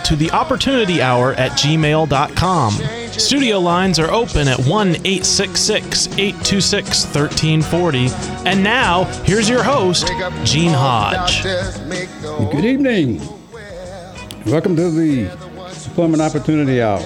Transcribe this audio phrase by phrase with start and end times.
[0.00, 2.72] to the opportunity hour at gmail.com.
[3.12, 8.08] Studio lines are open at 1 866 826 1340.
[8.48, 10.10] And now, here's your host,
[10.44, 11.42] Gene Hodge.
[11.42, 13.20] Good evening.
[14.46, 15.30] Welcome to the
[15.86, 17.00] Employment Opportunity Hour.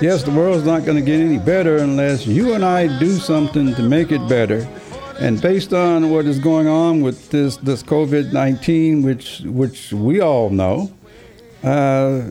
[0.00, 3.74] Yes, the world's not going to get any better unless you and I do something
[3.74, 4.68] to make it better.
[5.18, 10.20] And based on what is going on with this, this COVID 19, which, which we
[10.20, 10.90] all know,
[11.62, 12.30] uh,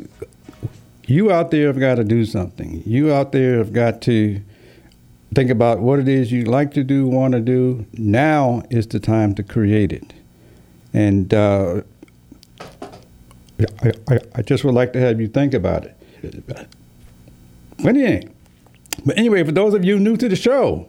[1.05, 2.83] you out there have got to do something.
[2.85, 4.41] You out there have got to
[5.33, 7.85] think about what it is you like to do, want to do.
[7.93, 10.13] Now is the time to create it.
[10.93, 11.81] And uh,
[13.81, 15.95] I, I, I, just would like to have you think about it.
[16.47, 16.67] But
[17.95, 18.27] anyway,
[19.05, 20.87] but anyway, for those of you new to the show,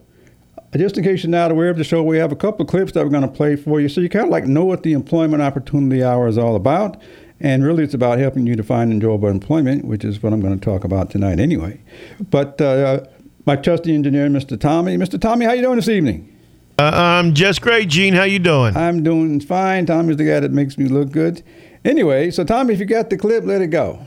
[0.77, 2.93] just in case you're not aware of the show, we have a couple of clips
[2.93, 4.93] that we're going to play for you so you kind of like know what the
[4.93, 6.97] Employment Opportunity Hour is all about.
[7.41, 10.59] And really, it's about helping you to find enjoyable employment, which is what I'm going
[10.59, 11.81] to talk about tonight anyway.
[12.31, 13.05] But uh,
[13.47, 14.61] my trusty engineer, Mr.
[14.61, 14.97] Tommy.
[14.97, 15.19] Mr.
[15.19, 16.27] Tommy, how you doing this evening?
[16.79, 18.15] Uh, I'm just great, Gene.
[18.15, 18.77] How you doing?
[18.77, 19.87] I'm doing fine.
[19.87, 21.43] Tommy's the guy that makes me look good.
[21.85, 24.07] Anyway, so Tommy, if you got the clip, let it go.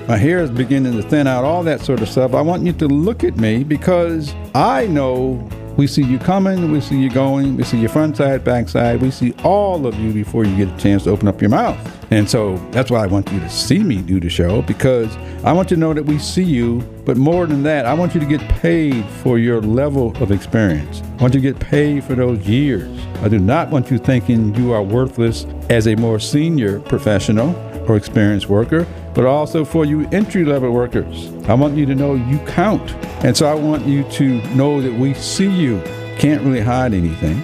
[0.11, 2.33] my hair is beginning to thin out, all that sort of stuff.
[2.33, 6.81] I want you to look at me because I know we see you coming, we
[6.81, 10.11] see you going, we see your front side, back side, we see all of you
[10.11, 11.79] before you get a chance to open up your mouth.
[12.11, 15.15] And so that's why I want you to see me do the show because
[15.45, 18.13] I want you to know that we see you, but more than that, I want
[18.13, 21.01] you to get paid for your level of experience.
[21.19, 22.99] I want you to get paid for those years.
[23.21, 27.55] I do not want you thinking you are worthless as a more senior professional
[27.91, 31.31] or experienced worker but also for you entry level workers.
[31.47, 32.91] I want you to know you count.
[33.25, 35.81] And so I want you to know that we see you.
[36.17, 37.43] Can't really hide anything.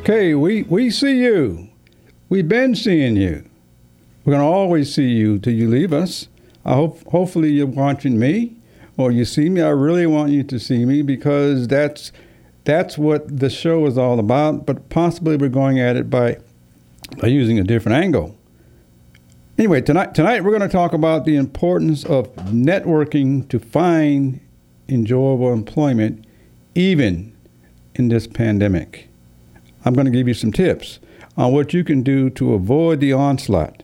[0.00, 1.68] Okay, we, we see you.
[2.28, 3.44] We've been seeing you.
[4.24, 6.28] We're going to always see you till you leave us.
[6.64, 8.56] I hope hopefully you're watching me
[8.96, 9.62] or you see me.
[9.62, 12.12] I really want you to see me because that's
[12.64, 16.36] that's what the show is all about, but possibly we're going at it by
[17.18, 18.37] by using a different angle.
[19.58, 24.38] Anyway, tonight tonight we're going to talk about the importance of networking to find
[24.88, 26.24] enjoyable employment
[26.76, 27.36] even
[27.96, 29.08] in this pandemic.
[29.84, 31.00] I'm going to give you some tips
[31.36, 33.82] on what you can do to avoid the onslaught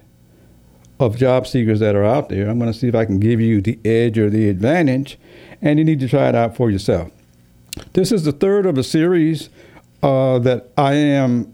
[1.00, 2.48] of job seekers that are out there.
[2.48, 5.18] I'm going to see if I can give you the edge or the advantage,
[5.60, 7.10] and you need to try it out for yourself.
[7.94, 9.48] This is the third of a series
[10.04, 11.52] uh, that I am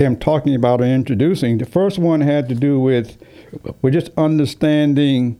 [0.00, 1.58] am talking about and introducing.
[1.58, 3.16] The first one had to do with
[3.82, 5.38] with just understanding,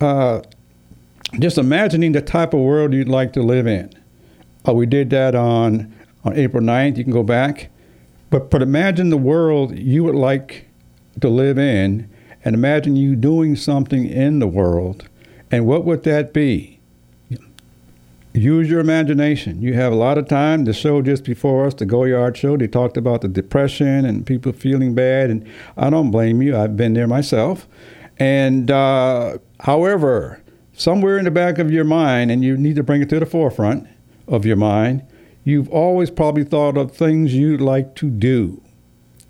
[0.00, 0.42] uh,
[1.38, 3.92] just imagining the type of world you'd like to live in.
[4.66, 5.94] Uh, we did that on
[6.24, 6.96] on April 9th.
[6.96, 7.70] You can go back,
[8.30, 10.68] but but imagine the world you would like
[11.20, 12.08] to live in,
[12.44, 15.08] and imagine you doing something in the world,
[15.50, 16.75] and what would that be?
[18.40, 19.62] Use your imagination.
[19.62, 20.64] You have a lot of time.
[20.64, 24.52] The show just before us, the Goyard show, they talked about the depression and people
[24.52, 26.56] feeling bad, and I don't blame you.
[26.56, 27.66] I've been there myself.
[28.18, 30.42] And uh, however,
[30.72, 33.26] somewhere in the back of your mind, and you need to bring it to the
[33.26, 33.88] forefront
[34.26, 35.02] of your mind,
[35.44, 38.62] you've always probably thought of things you'd like to do.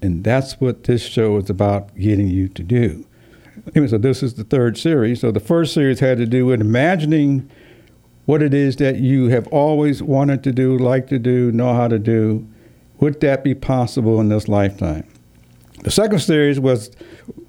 [0.00, 3.06] And that's what this show is about getting you to do.
[3.74, 5.20] Anyway, so this is the third series.
[5.20, 7.50] So the first series had to do with imagining
[8.26, 11.88] what it is that you have always wanted to do, like to do, know how
[11.88, 12.46] to do.
[12.98, 15.06] Would that be possible in this lifetime?
[15.82, 16.90] The second series was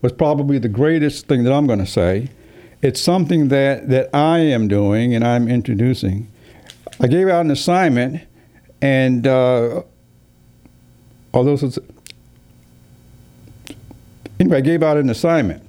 [0.02, 2.30] was probably the greatest thing that I'm going to say.
[2.82, 6.28] It's something that, that I am doing and I'm introducing.
[7.00, 8.22] I gave out an assignment,
[8.82, 9.82] and uh,
[11.34, 11.58] although
[14.40, 15.67] anyway, I gave out an assignment.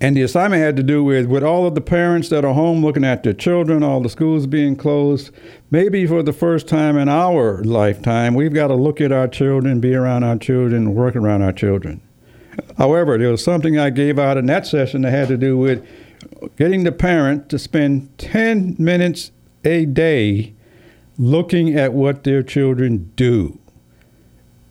[0.00, 2.84] And the assignment had to do with with all of the parents that are home
[2.84, 5.30] looking at their children, all the schools being closed.
[5.70, 9.80] Maybe for the first time in our lifetime, we've got to look at our children,
[9.80, 12.00] be around our children, work around our children.
[12.76, 15.84] However, there was something I gave out in that session that had to do with
[16.56, 19.32] getting the parent to spend 10 minutes
[19.64, 20.54] a day
[21.18, 23.58] looking at what their children do.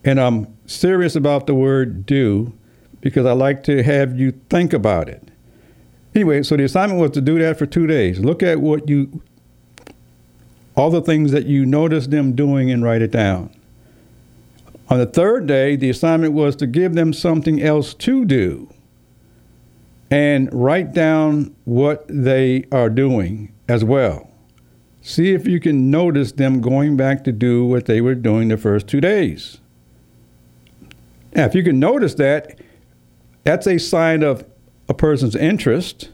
[0.04, 2.57] And I'm serious about the word do
[3.00, 5.30] because I like to have you think about it.
[6.14, 8.18] Anyway, so the assignment was to do that for two days.
[8.18, 9.22] Look at what you,
[10.74, 13.54] all the things that you notice them doing and write it down.
[14.88, 18.72] On the third day, the assignment was to give them something else to do
[20.10, 24.30] and write down what they are doing as well.
[25.02, 28.56] See if you can notice them going back to do what they were doing the
[28.56, 29.58] first two days.
[31.34, 32.58] Now, if you can notice that,
[33.44, 34.44] that's a sign of
[34.88, 36.10] a person's interest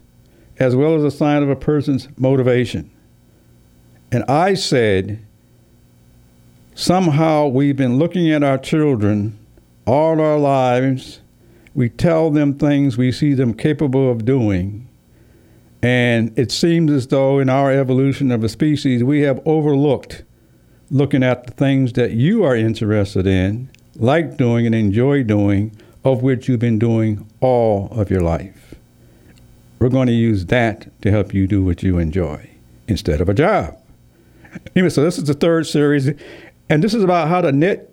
[0.58, 2.90] as well as a sign of a person's motivation.
[4.12, 5.24] And I said,
[6.74, 9.38] somehow we've been looking at our children
[9.86, 11.20] all our lives.
[11.74, 14.88] We tell them things we see them capable of doing.
[15.82, 20.22] And it seems as though in our evolution of a species, we have overlooked
[20.90, 26.22] looking at the things that you are interested in, like doing, and enjoy doing, of
[26.22, 28.74] which you've been doing all of your life.
[29.78, 32.50] We're going to use that to help you do what you enjoy
[32.86, 33.76] instead of a job.
[34.76, 36.10] Anyway, so this is the third series,
[36.68, 37.90] and this is about how to net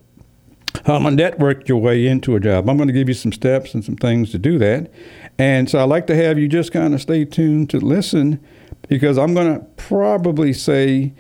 [0.86, 2.70] how to network your way into a job.
[2.70, 4.90] I'm going to give you some steps and some things to do that.
[5.38, 8.40] And so I'd like to have you just kind of stay tuned to listen
[8.88, 11.14] because I'm going to probably say,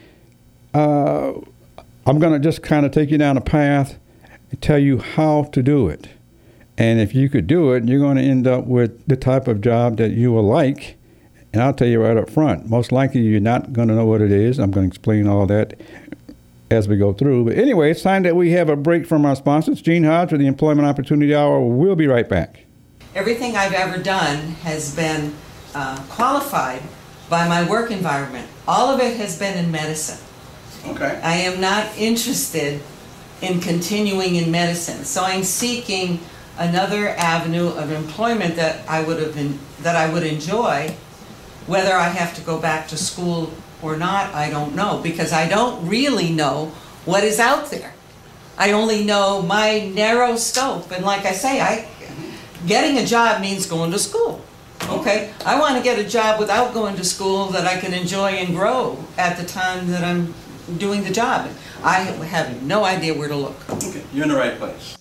[0.73, 1.33] uh,
[2.05, 3.99] I'm going to just kind of take you down a path
[4.51, 6.07] and tell you how to do it.
[6.77, 9.61] And if you could do it, you're going to end up with the type of
[9.61, 10.97] job that you will like.
[11.53, 14.21] And I'll tell you right up front, most likely you're not going to know what
[14.21, 14.57] it is.
[14.57, 15.79] I'm going to explain all that
[16.69, 17.45] as we go through.
[17.45, 19.81] But anyway, it's time that we have a break from our sponsors.
[19.81, 21.59] Gene Hodge with the Employment Opportunity Hour.
[21.59, 22.65] We'll be right back.
[23.13, 25.33] Everything I've ever done has been
[25.75, 26.81] uh, qualified
[27.29, 28.47] by my work environment.
[28.67, 30.25] All of it has been in medicine.
[30.87, 31.19] Okay.
[31.21, 32.81] I am not interested
[33.41, 36.19] in continuing in medicine, so I'm seeking
[36.61, 40.95] another avenue of employment that I would have been, that I would enjoy.
[41.67, 45.47] Whether I have to go back to school or not, I don't know because I
[45.47, 46.71] don't really know
[47.05, 47.93] what is out there.
[48.57, 51.87] I only know my narrow scope, and like I say, I
[52.67, 54.43] getting a job means going to school.
[54.89, 58.31] Okay, I want to get a job without going to school that I can enjoy
[58.31, 60.33] and grow at the time that I'm
[60.77, 61.49] doing the job.
[61.83, 63.69] I have no idea where to look.
[63.69, 65.00] Okay, you're in the right place.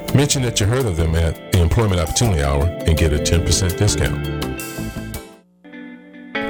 [0.13, 3.77] Mention that you heard of them at the Employment Opportunity Hour and get a 10%
[3.77, 4.27] discount.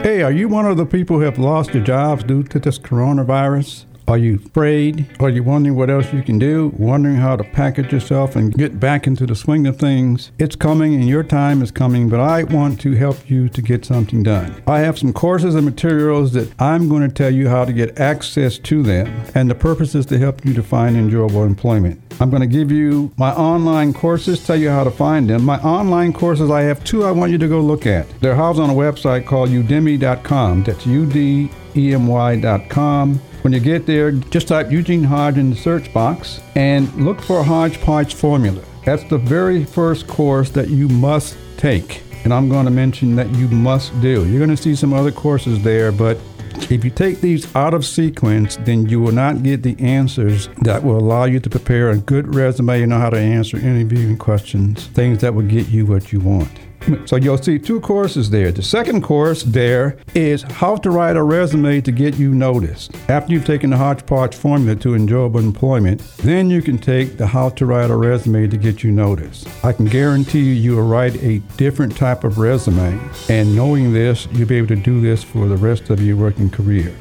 [0.03, 2.79] Hey, are you one of the people who have lost your jobs due to this
[2.79, 3.85] coronavirus?
[4.11, 5.05] Are you afraid?
[5.21, 6.73] Are you wondering what else you can do?
[6.77, 10.33] Wondering how to package yourself and get back into the swing of things?
[10.37, 13.85] It's coming and your time is coming, but I want to help you to get
[13.85, 14.61] something done.
[14.67, 18.01] I have some courses and materials that I'm going to tell you how to get
[18.01, 22.01] access to them, and the purpose is to help you to find enjoyable employment.
[22.19, 25.45] I'm going to give you my online courses, tell you how to find them.
[25.45, 28.09] My online courses, I have two I want you to go look at.
[28.19, 30.63] They're housed on a website called udemy.com.
[30.63, 33.21] That's U D E M Y.com.
[33.41, 37.43] When you get there, just type Eugene Hodge in the search box and look for
[37.43, 38.61] Hodgepodge Formula.
[38.85, 42.03] That's the very first course that you must take.
[42.23, 44.27] And I'm going to mention that you must do.
[44.27, 46.19] You're going to see some other courses there, but
[46.69, 50.83] if you take these out of sequence, then you will not get the answers that
[50.83, 54.85] will allow you to prepare a good resume and know how to answer interviewing questions,
[54.87, 56.51] things that will get you what you want.
[57.05, 58.51] So you'll see two courses there.
[58.51, 62.95] The second course there is how to write a resume to get you noticed.
[63.09, 67.49] After you've taken the hodgepodge formula to enjoyable employment, then you can take the how
[67.49, 69.47] to write a resume to get you noticed.
[69.63, 74.27] I can guarantee you you will write a different type of resume, and knowing this,
[74.31, 76.93] you'll be able to do this for the rest of your working career.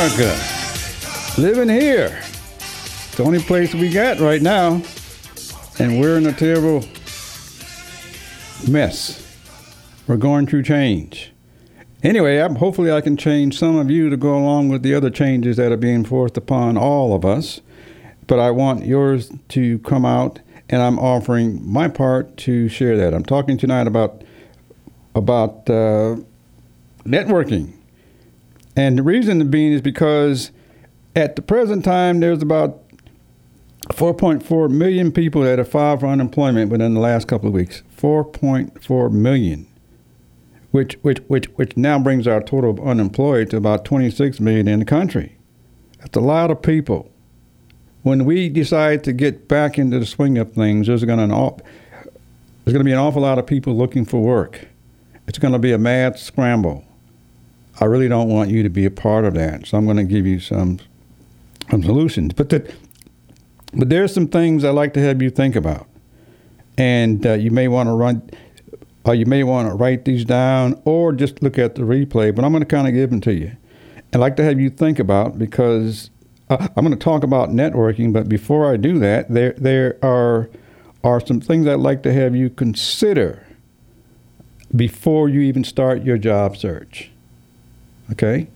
[0.00, 0.34] America.
[1.36, 2.22] Living here.
[2.22, 4.80] It's the only place we got right now.
[5.78, 6.86] And we're in a terrible
[8.66, 9.20] mess.
[10.06, 11.32] We're going through change.
[12.02, 15.10] Anyway, I'm, hopefully I can change some of you to go along with the other
[15.10, 17.60] changes that are being forced upon all of us.
[18.26, 20.40] But I want yours to come out,
[20.70, 23.12] and I'm offering my part to share that.
[23.12, 24.22] I'm talking tonight about
[25.14, 26.16] about uh,
[27.04, 27.74] networking.
[28.76, 30.52] And the reason being is because
[31.16, 32.82] at the present time, there's about
[33.88, 37.82] 4.4 million people that have filed for unemployment within the last couple of weeks.
[37.96, 39.66] 4.4 million,
[40.70, 44.78] which, which, which, which now brings our total of unemployed to about 26 million in
[44.78, 45.36] the country.
[45.98, 47.10] That's a lot of people.
[48.02, 51.62] When we decide to get back into the swing of things, there's going to
[52.64, 54.68] there's going to be an awful lot of people looking for work.
[55.26, 56.84] It's going to be a mad scramble.
[57.80, 59.66] I really don't want you to be a part of that.
[59.66, 60.78] So I'm going to give you some
[61.70, 62.34] some solutions.
[62.34, 62.74] But that,
[63.72, 65.88] but there's some things I like to have you think about,
[66.76, 68.28] and uh, you may want to run,
[69.04, 72.34] or you may want to write these down, or just look at the replay.
[72.34, 73.52] But I'm going to kind of give them to you.
[74.12, 76.10] I'd like to have you think about because
[76.48, 78.12] uh, I'm going to talk about networking.
[78.12, 80.50] But before I do that, there there are
[81.02, 83.46] are some things I'd like to have you consider
[84.74, 87.09] before you even start your job search.
[88.12, 88.48] Okay?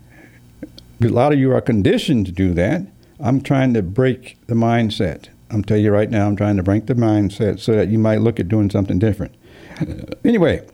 [1.02, 2.82] A lot of you are conditioned to do that.
[3.20, 5.28] I'm trying to break the mindset.
[5.50, 8.20] I'm telling you right now, I'm trying to break the mindset so that you might
[8.20, 9.34] look at doing something different.
[10.24, 10.66] Anyway,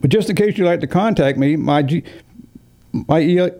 [0.00, 2.02] but just in case you'd like to contact me, my G,
[2.92, 3.50] my e-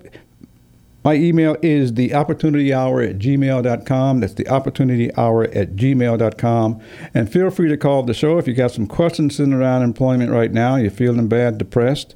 [1.04, 4.20] my email is the opportunity hour at gmail.com.
[4.20, 6.80] That's the opportunity hour at gmail.com.
[7.14, 10.30] And feel free to call the show if you got some questions sitting around employment
[10.30, 12.14] right now, you're feeling bad, depressed,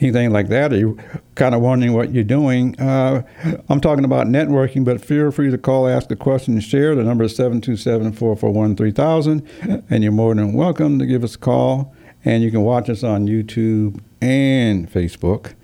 [0.00, 0.96] anything like that, or you're
[1.34, 2.78] kind of wondering what you're doing.
[2.80, 3.22] Uh,
[3.68, 6.94] I'm talking about networking, but feel free to call, ask a question, and share.
[6.94, 9.84] The number is 727 441 3000.
[9.90, 11.94] And you're more than welcome to give us a call.
[12.24, 15.54] And you can watch us on YouTube and Facebook.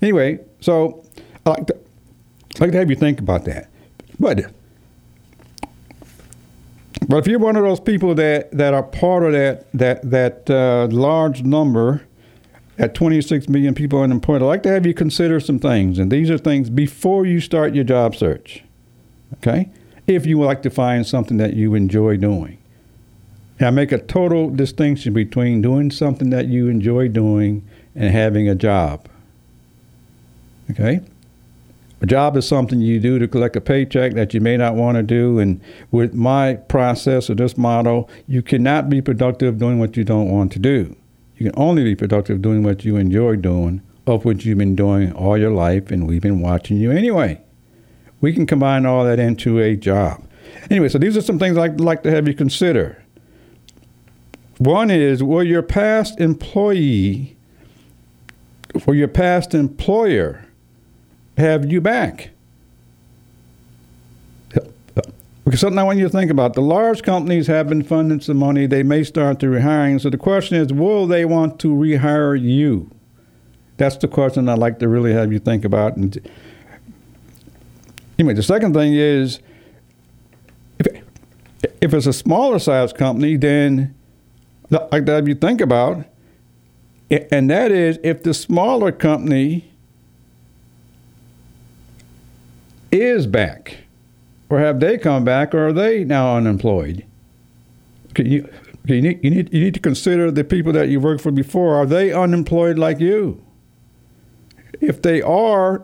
[0.00, 1.04] Anyway, so
[1.46, 1.76] I like to
[2.56, 3.70] I'd like to have you think about that.
[4.20, 4.52] But
[7.08, 10.50] but if you're one of those people that, that are part of that that that
[10.50, 12.02] uh, large number
[12.78, 15.98] at 26 million people unemployed, I'd like to have you consider some things.
[15.98, 18.64] And these are things before you start your job search.
[19.34, 19.70] Okay?
[20.06, 22.58] If you would like to find something that you enjoy doing.
[23.60, 28.56] I make a total distinction between doing something that you enjoy doing and having a
[28.56, 29.08] job.
[30.70, 31.00] Okay?
[32.00, 34.96] A job is something you do to collect a paycheck that you may not want
[34.96, 35.38] to do.
[35.38, 35.60] And
[35.92, 40.50] with my process or this model, you cannot be productive doing what you don't want
[40.52, 40.96] to do.
[41.42, 45.12] You can only be productive doing what you enjoy doing, of which you've been doing
[45.12, 47.40] all your life, and we've been watching you anyway.
[48.20, 50.24] We can combine all that into a job.
[50.70, 53.02] Anyway, so these are some things I'd like to have you consider.
[54.58, 57.36] One is will your past employee,
[58.86, 60.46] or your past employer,
[61.36, 62.30] have you back.
[65.44, 66.54] Because something I want you to think about.
[66.54, 68.66] The large companies have been funding some money.
[68.66, 70.00] They may start to rehiring.
[70.00, 72.90] So the question is, will they want to rehire you?
[73.76, 75.96] That's the question I'd like to really have you think about.
[75.96, 76.20] And
[78.18, 79.40] anyway, the second thing is,
[80.78, 80.86] if,
[81.80, 83.94] if it's a smaller size company, then
[84.70, 86.04] like to have you think about,
[87.10, 89.72] and that is if the smaller company
[92.92, 93.81] is back?
[94.52, 97.06] Or have they come back, or are they now unemployed?
[98.18, 98.46] You,
[98.84, 101.74] you, need, you, need, you need to consider the people that you worked for before.
[101.74, 103.42] Are they unemployed like you?
[104.78, 105.82] If they are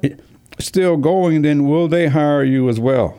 [0.59, 3.18] still going, then will they hire you as well?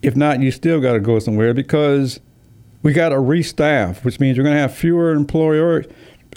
[0.00, 2.20] If not, you still got to go somewhere because
[2.84, 5.18] we got to restaff, which means we're going to have fewer.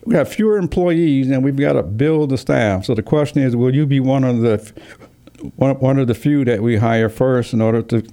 [0.06, 2.86] We have fewer employees, and we've got to build the staff.
[2.86, 4.74] So the question is, will you be one of the
[5.56, 8.04] one, one of the few that we hire first in order to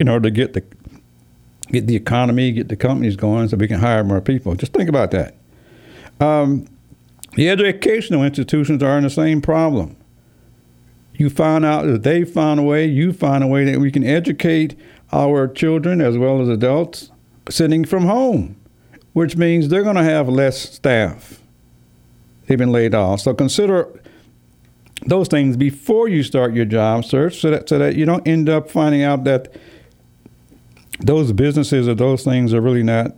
[0.00, 0.62] in order to get the
[1.72, 4.54] get the economy, get the companies going, so we can hire more people.
[4.54, 5.34] Just think about that.
[6.20, 6.66] Um,
[7.34, 9.96] the educational institutions are in the same problem.
[11.14, 14.04] You find out that they find a way, you find a way that we can
[14.04, 14.78] educate
[15.12, 17.10] our children as well as adults
[17.48, 18.56] sitting from home,
[19.12, 21.42] which means they're going to have less staff.
[22.46, 23.20] They've been laid off.
[23.20, 23.88] So consider
[25.06, 28.48] those things before you start your job search so that so that you don't end
[28.48, 29.54] up finding out that
[30.98, 33.12] those businesses or those things are really not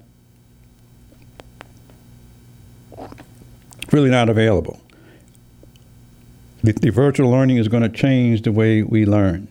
[3.93, 4.81] really not available.
[6.63, 9.49] The, the virtual learning is going to change the way we learn.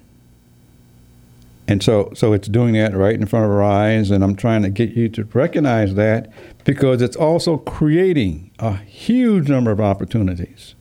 [1.67, 4.61] And so, so it's doing that right in front of our eyes, and I'm trying
[4.63, 6.31] to get you to recognize that
[6.63, 10.75] because it's also creating a huge number of opportunities.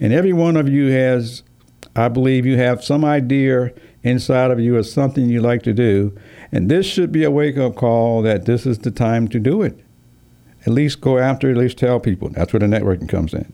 [0.00, 1.42] And every one of you has,
[1.96, 6.16] I believe, you have some idea inside of you of something you like to do.
[6.52, 9.62] And this should be a wake up call that this is the time to do
[9.62, 9.78] it.
[10.66, 12.30] At least go after at least tell people.
[12.30, 13.52] That's where the networking comes in.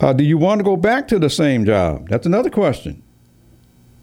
[0.00, 2.08] Uh, do you want to go back to the same job?
[2.08, 3.02] That's another question.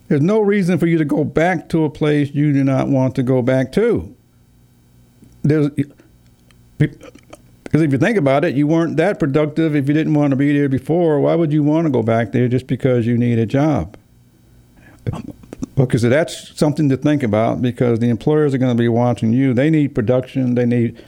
[0.07, 3.15] There's no reason for you to go back to a place you do not want
[3.15, 4.15] to go back to.
[5.43, 5.69] There's
[7.69, 10.35] because if you think about it, you weren't that productive if you didn't want to
[10.35, 11.19] be there before.
[11.19, 13.95] Why would you want to go back there just because you need a job?
[15.75, 19.53] Because that's something to think about because the employers are going to be watching you.
[19.53, 20.99] They need production, they need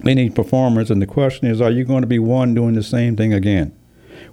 [0.00, 2.82] they need performance, and the question is, are you going to be one doing the
[2.82, 3.72] same thing again?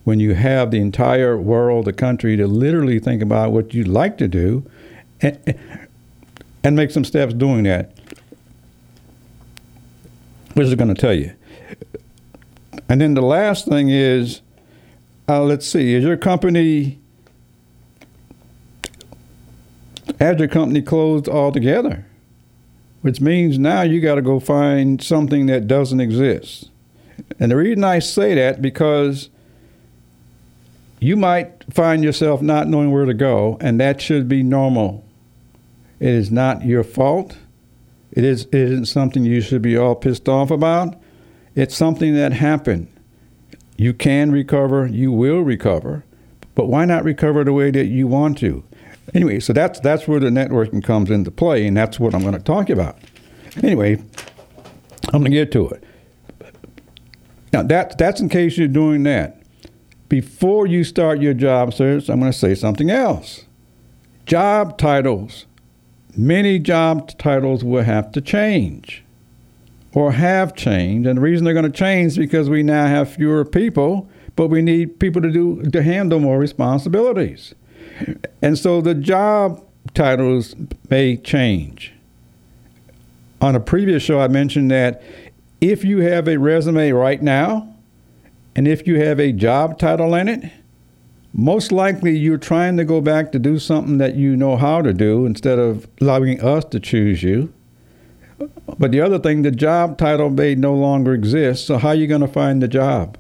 [0.06, 4.18] When you have the entire world, the country, to literally think about what you'd like
[4.20, 4.66] to do,
[5.22, 5.56] and,
[6.64, 7.97] and make some steps doing that
[10.58, 11.32] what is going to tell you?
[12.90, 14.42] And then the last thing is,
[15.30, 16.98] uh, let's see, is your company,
[20.20, 22.06] has your company closed altogether?
[23.04, 26.72] Which means now you got to go find something that doesn't exist.
[27.40, 29.30] And the reason I say that because
[31.00, 35.06] you might find yourself not knowing where to go, and that should be normal.
[36.00, 37.38] It is not your fault.
[38.18, 40.96] It is it isn't something you should be all pissed off about.
[41.54, 42.88] It's something that happened.
[43.78, 46.04] You can recover, you will recover,
[46.56, 48.64] but why not recover the way that you want to?
[49.14, 52.34] Anyway, so that's that's where the networking comes into play, and that's what I'm going
[52.34, 52.98] to talk about.
[53.62, 54.02] Anyway,
[55.14, 55.84] I'm going to get to it.
[57.54, 59.44] Now that that's in case you're doing that.
[60.10, 63.46] Before you start your job search, I'm going to say something else.
[64.26, 65.46] Job titles.
[66.18, 69.04] Many job titles will have to change
[69.94, 71.08] or have changed.
[71.08, 74.48] And the reason they're going to change is because we now have fewer people, but
[74.48, 77.54] we need people to do to handle more responsibilities.
[78.42, 80.56] And so the job titles
[80.90, 81.94] may change.
[83.40, 85.04] On a previous show, I mentioned that
[85.62, 87.76] if you have a resume right now,
[88.56, 90.52] and if you have a job title in it,
[91.34, 94.94] most likely you're trying to go back to do something that you know how to
[94.94, 97.54] do instead of allowing us to choose you.
[98.78, 101.66] But the other thing, the job title may no longer exist.
[101.66, 103.18] So how are you going to find the job?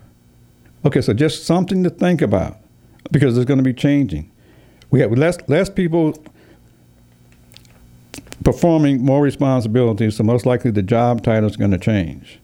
[0.85, 2.57] Okay, so just something to think about
[3.11, 4.31] because it's going to be changing.
[4.89, 6.13] We have less less people
[8.43, 12.39] performing more responsibilities, so most likely the job title is going to change.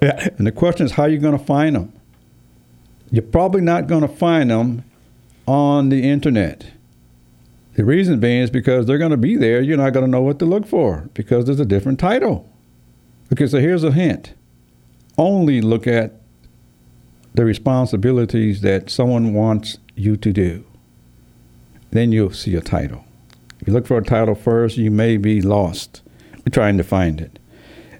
[0.00, 1.92] And the question is, how are you going to find them?
[3.14, 4.82] You're probably not going to find them
[5.46, 6.66] on the internet.
[7.74, 9.60] The reason being is because they're going to be there.
[9.60, 12.50] You're not going to know what to look for because there's a different title.
[13.32, 14.34] Okay, so here's a hint
[15.16, 16.20] only look at
[17.34, 20.64] the responsibilities that someone wants you to do.
[21.92, 23.04] Then you'll see a title.
[23.60, 26.02] If you look for a title first, you may be lost
[26.50, 27.38] trying to find it.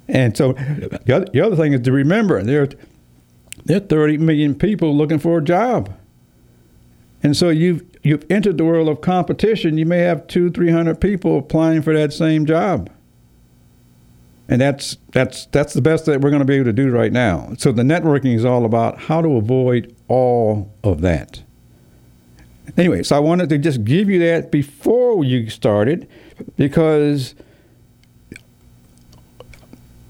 [0.09, 2.68] And so the other, the other thing is to remember there,
[3.64, 5.94] there are 30 million people looking for a job.
[7.22, 9.78] And so you've you've entered the world of competition.
[9.78, 12.90] You may have two, three hundred people applying for that same job,
[14.46, 17.10] and that's that's that's the best that we're going to be able to do right
[17.10, 17.54] now.
[17.56, 21.42] So the networking is all about how to avoid all of that.
[22.76, 26.06] Anyway, so I wanted to just give you that before you started,
[26.56, 27.34] because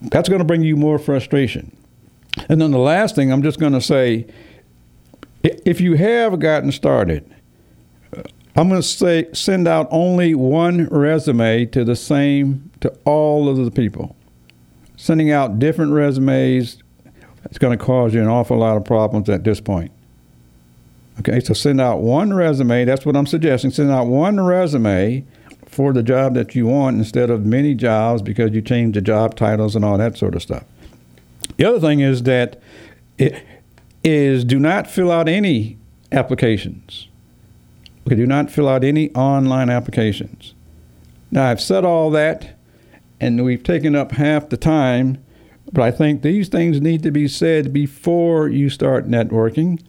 [0.02, 1.76] that's going to bring you more frustration.
[2.48, 4.26] And then the last thing I'm just going to say
[5.42, 7.30] if you have gotten started,
[8.16, 8.22] uh,
[8.56, 13.56] I'm going to say send out only one resume to the same to all of
[13.56, 14.16] the people.
[14.96, 16.82] Sending out different resumes
[17.44, 19.92] it's going to cause you an awful lot of problems at this point.
[21.20, 22.84] Okay, so send out one resume.
[22.84, 23.70] That's what I'm suggesting.
[23.70, 25.24] Send out one resume
[25.66, 29.36] for the job that you want instead of many jobs because you change the job
[29.36, 30.64] titles and all that sort of stuff.
[31.56, 32.60] The other thing is that
[33.18, 33.44] it
[34.02, 35.78] is do not fill out any
[36.12, 37.08] applications.
[38.06, 40.54] Okay, do not fill out any online applications.
[41.30, 42.56] Now I've said all that
[43.20, 45.24] and we've taken up half the time,
[45.72, 49.82] but I think these things need to be said before you start networking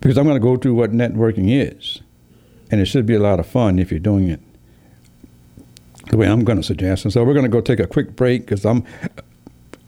[0.00, 2.00] because I'm going to go through what networking is.
[2.70, 4.40] And it should be a lot of fun if you're doing it
[6.10, 7.04] the way I'm going to suggest.
[7.04, 8.84] And so we're going to go take a quick break because I'm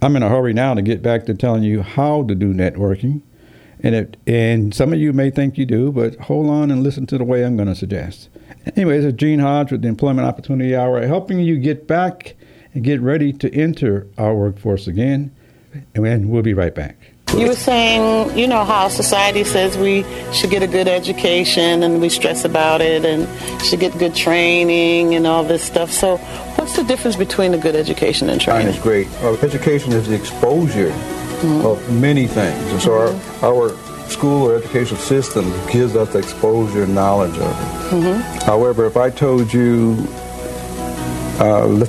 [0.03, 3.23] I'm in a hurry now to get back to telling you how to do networking.
[3.85, 7.07] And it, and some of you may think you do, but hold on and listen
[7.07, 8.29] to the way I'm going to suggest.
[8.77, 12.35] Anyway, this is Gene Hodge with the Employment Opportunity Hour, helping you get back
[12.75, 15.33] and get ready to enter our workforce again.
[15.95, 16.97] And we'll be right back.
[17.37, 21.99] You were saying, you know, how society says we should get a good education and
[21.99, 23.27] we stress about it and
[23.63, 25.91] should get good training and all this stuff.
[25.91, 26.19] So,
[26.63, 28.69] what's the difference between a good education and training?
[28.69, 29.09] It's great.
[29.21, 31.67] Well, education is the exposure mm-hmm.
[31.67, 32.71] of many things.
[32.71, 33.45] And so, mm-hmm.
[33.45, 37.91] our, our school or educational system gives us exposure and knowledge of it.
[37.91, 38.47] Mm-hmm.
[38.47, 40.07] However, if I told you,
[41.41, 41.85] uh,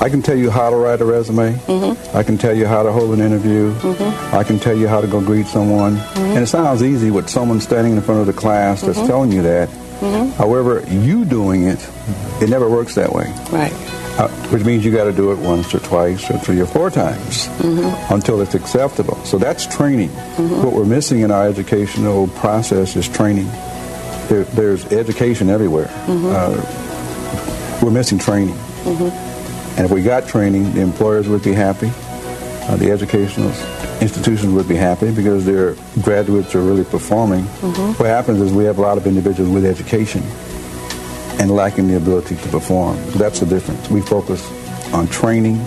[0.00, 1.52] I can tell you how to write a resume.
[1.52, 2.16] Mm-hmm.
[2.16, 3.74] I can tell you how to hold an interview.
[3.74, 4.34] Mm-hmm.
[4.34, 5.96] I can tell you how to go greet someone.
[5.96, 6.20] Mm-hmm.
[6.20, 9.06] And it sounds easy with someone standing in front of the class that's mm-hmm.
[9.06, 9.68] telling you that.
[9.68, 10.32] Mm-hmm.
[10.32, 11.78] However, you doing it,
[12.40, 13.32] it never works that way.
[13.52, 13.72] Right.
[14.18, 16.90] Uh, which means you got to do it once or twice or three or four
[16.90, 18.12] times mm-hmm.
[18.14, 19.16] until it's acceptable.
[19.24, 20.10] So that's training.
[20.62, 23.46] What we're missing in our educational process is training.
[24.28, 25.88] There, there's education everywhere.
[26.06, 28.56] Uh, we're missing training.
[29.78, 31.90] And if we got training, the employers would be happy.
[32.68, 33.50] Uh, the educational
[34.02, 37.44] institutions would be happy because their graduates are really performing.
[37.44, 37.92] Mm-hmm.
[37.92, 40.22] What happens is we have a lot of individuals with education
[41.40, 42.96] and lacking the ability to perform.
[43.12, 43.88] That's the difference.
[43.90, 44.42] We focus
[44.92, 45.64] on training.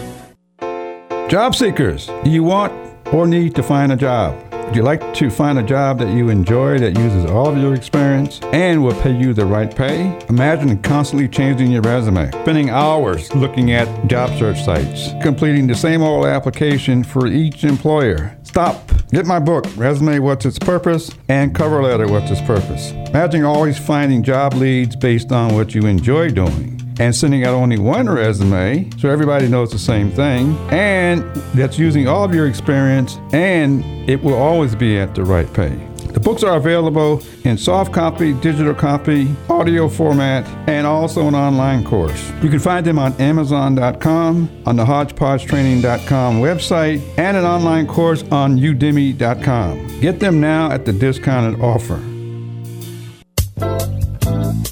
[1.30, 2.71] Job seekers, do you want
[3.12, 4.39] or need to find a job?
[4.65, 7.75] Would you like to find a job that you enjoy that uses all of your
[7.75, 10.19] experience and will pay you the right pay?
[10.28, 16.01] Imagine constantly changing your resume, spending hours looking at job search sites, completing the same
[16.01, 18.36] old application for each employer.
[18.41, 18.94] Stop.
[19.12, 22.91] Get my book, Resume What's Its Purpose, and Cover Letter What's Its Purpose.
[22.91, 27.78] Imagine always finding job leads based on what you enjoy doing and sending out only
[27.78, 33.18] one resume so everybody knows the same thing and that's using all of your experience
[33.32, 35.94] and it will always be at the right pay.
[36.25, 42.31] Books are available in soft copy, digital copy, audio format, and also an online course.
[42.41, 48.57] You can find them on Amazon.com, on the HodgepodgeTraining.com website, and an online course on
[48.57, 49.99] Udemy.com.
[50.01, 52.01] Get them now at the discounted offer.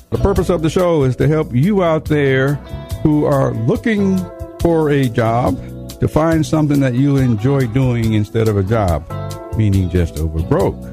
[0.09, 2.55] The purpose of the show is to help you out there
[3.03, 4.17] who are looking
[4.59, 5.55] for a job
[5.99, 9.07] to find something that you enjoy doing instead of a job,
[9.55, 10.92] meaning just over broke.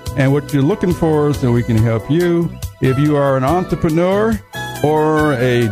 [0.17, 2.51] and what you're looking for so we can help you.
[2.81, 4.39] If you are an entrepreneur
[4.83, 5.67] or a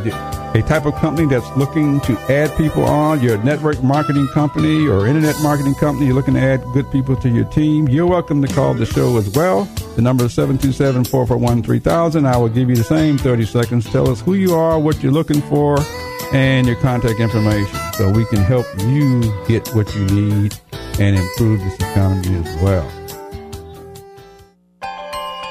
[0.56, 5.06] a type of company that's looking to add people on, your network marketing company or
[5.06, 8.52] internet marketing company, you're looking to add good people to your team, you're welcome to
[8.54, 9.65] call the show as well.
[9.95, 12.25] The number is 727 441 3000.
[12.25, 13.86] I will give you the same 30 seconds.
[13.91, 15.78] Tell us who you are, what you're looking for,
[16.34, 20.58] and your contact information so we can help you get what you need
[20.99, 22.98] and improve this economy as well.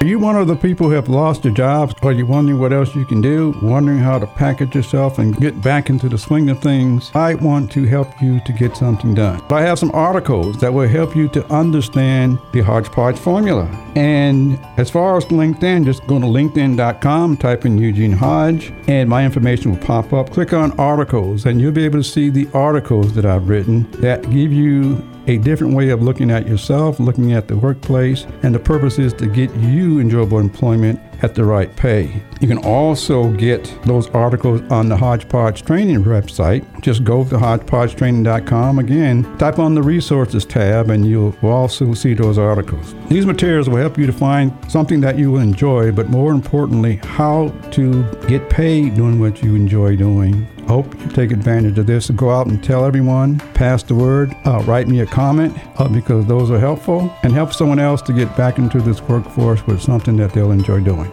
[0.01, 1.93] Are you one of the people who have lost your jobs?
[2.03, 3.53] Are you wondering what else you can do?
[3.61, 7.11] Wondering how to package yourself and get back into the swing of things?
[7.13, 9.41] I want to help you to get something done.
[9.49, 13.65] I have some articles that will help you to understand the hodgepodge formula.
[13.97, 19.25] And as far as LinkedIn, just go to linkedin.com, type in Eugene Hodge, and my
[19.25, 20.29] information will pop up.
[20.29, 24.21] Click on articles, and you'll be able to see the articles that I've written that
[24.29, 28.59] give you a different way of looking at yourself, looking at the workplace, and the
[28.59, 32.21] purpose is to get you enjoyable employment at the right pay.
[32.39, 36.65] You can also get those articles on the Hodgepodge Training website.
[36.81, 42.37] Just go to hodgepodgetraining.com again, type on the resources tab, and you'll also see those
[42.37, 42.95] articles.
[43.09, 46.97] These materials will help you to find something that you will enjoy, but more importantly,
[47.03, 52.09] how to get paid doing what you enjoy doing hope you take advantage of this
[52.09, 55.87] and go out and tell everyone, pass the word, uh, write me a comment uh,
[55.87, 59.81] because those are helpful and help someone else to get back into this workforce with
[59.81, 61.11] something that they'll enjoy doing.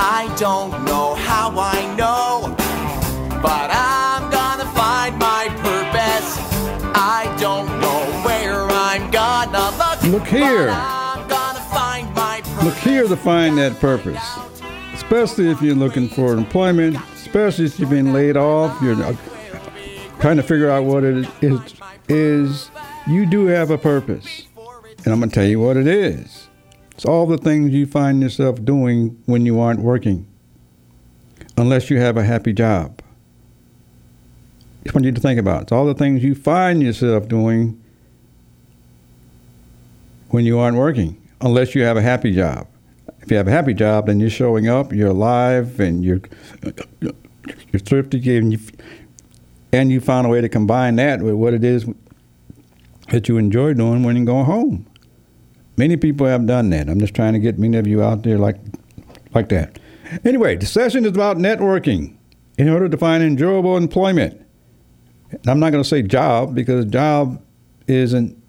[0.00, 2.56] I don't know how I know,
[3.42, 6.38] but I'm gonna find my purpose.
[6.96, 10.22] I don't know where I'm gonna look.
[10.22, 10.97] Look here.
[12.68, 14.22] Look here to find that purpose,
[14.92, 19.16] especially if you're looking for employment, especially if you've been laid off, you're uh,
[20.20, 21.74] trying to figure out what it is,
[22.10, 22.70] is
[23.06, 24.46] you do have a purpose.
[24.98, 26.48] And I'm going to tell you what it is.
[26.90, 30.26] It's all the things you find yourself doing when you aren't working,
[31.56, 33.00] unless you have a happy job.
[34.84, 35.62] It's want you to think about.
[35.62, 37.82] It's all the things you find yourself doing
[40.28, 42.66] when you aren't working, unless you have a happy job.
[43.20, 46.20] If you have a happy job, then you're showing up, you're alive, and you're
[46.62, 48.58] you're thrifty, and you
[49.72, 51.86] and you found a way to combine that with what it is
[53.10, 54.86] that you enjoy doing when you go home.
[55.76, 56.88] Many people have done that.
[56.88, 58.56] I'm just trying to get many of you out there like
[59.34, 59.78] like that.
[60.24, 62.16] Anyway, the session is about networking
[62.56, 64.40] in order to find enjoyable employment.
[65.30, 67.42] And I'm not going to say job because job
[67.86, 68.42] isn't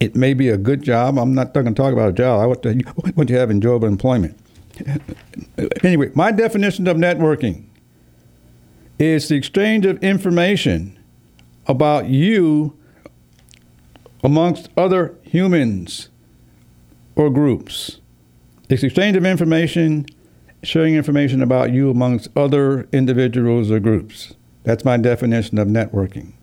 [0.00, 1.18] it may be a good job.
[1.18, 2.40] I'm not going to talk about a job.
[2.40, 2.82] I want to,
[3.14, 4.38] want to have enjoyable employment.
[5.84, 7.66] anyway, my definition of networking
[8.98, 10.98] is the exchange of information
[11.66, 12.76] about you
[14.24, 16.08] amongst other humans
[17.14, 17.98] or groups.
[18.68, 20.06] It's exchange of information,
[20.62, 24.34] sharing information about you amongst other individuals or groups.
[24.64, 26.34] That's my definition of networking.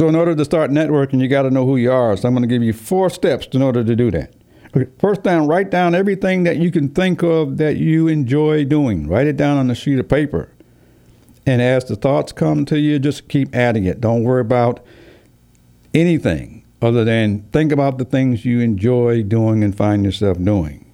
[0.00, 2.16] So, in order to start networking, you got to know who you are.
[2.16, 4.32] So, I'm going to give you four steps in order to do that.
[4.74, 9.08] Okay, first down, write down everything that you can think of that you enjoy doing.
[9.08, 10.50] Write it down on a sheet of paper.
[11.44, 14.00] And as the thoughts come to you, just keep adding it.
[14.00, 14.82] Don't worry about
[15.92, 20.90] anything other than think about the things you enjoy doing and find yourself doing.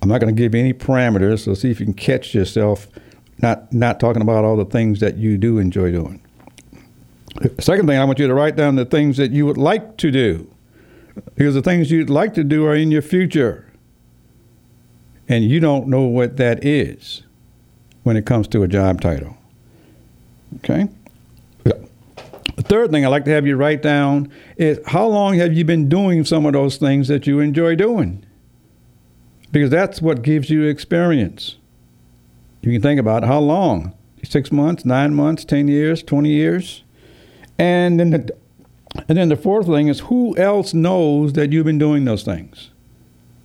[0.00, 2.88] I'm not going to give you any parameters, so see if you can catch yourself
[3.42, 6.19] not not talking about all the things that you do enjoy doing.
[7.58, 10.10] Second thing, I want you to write down the things that you would like to
[10.10, 10.52] do.
[11.34, 13.66] Because the things you'd like to do are in your future.
[15.28, 17.22] And you don't know what that is
[18.02, 19.36] when it comes to a job title.
[20.56, 20.88] Okay?
[22.60, 25.64] The third thing I'd like to have you write down is how long have you
[25.64, 28.22] been doing some of those things that you enjoy doing?
[29.50, 31.56] Because that's what gives you experience.
[32.60, 36.84] You can think about how long six months, nine months, 10 years, 20 years.
[37.60, 38.34] And then the,
[39.06, 42.70] and then the fourth thing is who else knows that you've been doing those things?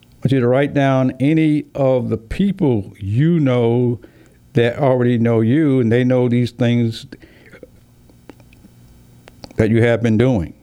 [0.04, 4.00] I want you to write down any of the people you know
[4.54, 7.08] that already know you and they know these things
[9.58, 10.54] that you have been doing.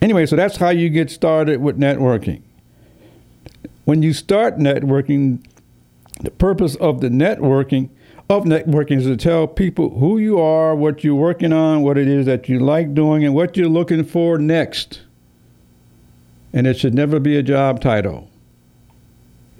[0.00, 2.42] Anyway, so that's how you get started with networking.
[3.86, 5.44] When you start networking,
[6.20, 7.90] the purpose of the networking
[8.28, 12.08] of networking is to tell people who you are, what you're working on, what it
[12.08, 15.02] is that you like doing, and what you're looking for next.
[16.52, 18.30] And it should never be a job title.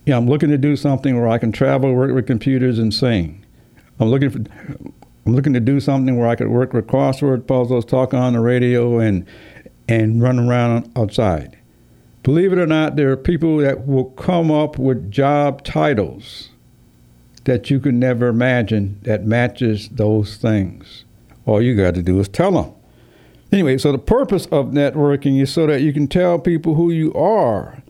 [0.07, 3.45] Yeah, I'm looking to do something where I can travel, work with computers, and sing.
[4.01, 4.39] I'm looking for
[5.27, 8.41] I'm looking to do something where I could work with crossword puzzles, talk on the
[8.41, 9.27] radio, and
[9.89, 11.59] and run around outside.
[12.23, 16.51] Believe it or not, there are people that will come up with job titles
[17.45, 21.05] that you could never imagine that matches those things.
[21.47, 22.73] All you got to do is tell them.
[23.53, 27.13] Anyway, so the purpose of networking is so that you can tell people who you
[27.15, 27.83] are.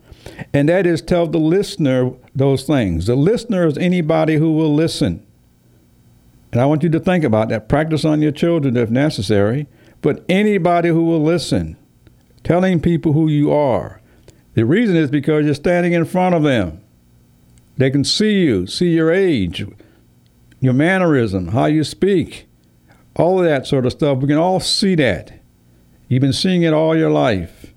[0.53, 3.05] And that is tell the listener those things.
[3.05, 5.25] The listener is anybody who will listen.
[6.51, 7.69] And I want you to think about that.
[7.69, 9.67] Practice on your children if necessary.
[10.01, 11.77] But anybody who will listen,
[12.43, 14.01] telling people who you are.
[14.53, 16.81] The reason is because you're standing in front of them.
[17.77, 19.65] They can see you, see your age,
[20.59, 22.47] your mannerism, how you speak,
[23.15, 24.19] all of that sort of stuff.
[24.19, 25.39] We can all see that.
[26.07, 27.73] You've been seeing it all your life.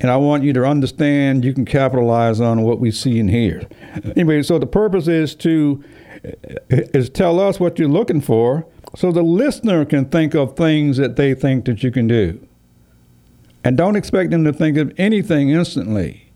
[0.00, 3.68] And I want you to understand you can capitalize on what we see and hear.
[4.16, 5.82] Anyway, so the purpose is to
[6.68, 8.66] is tell us what you're looking for
[8.96, 12.46] so the listener can think of things that they think that you can do.
[13.64, 16.27] And don't expect them to think of anything instantly.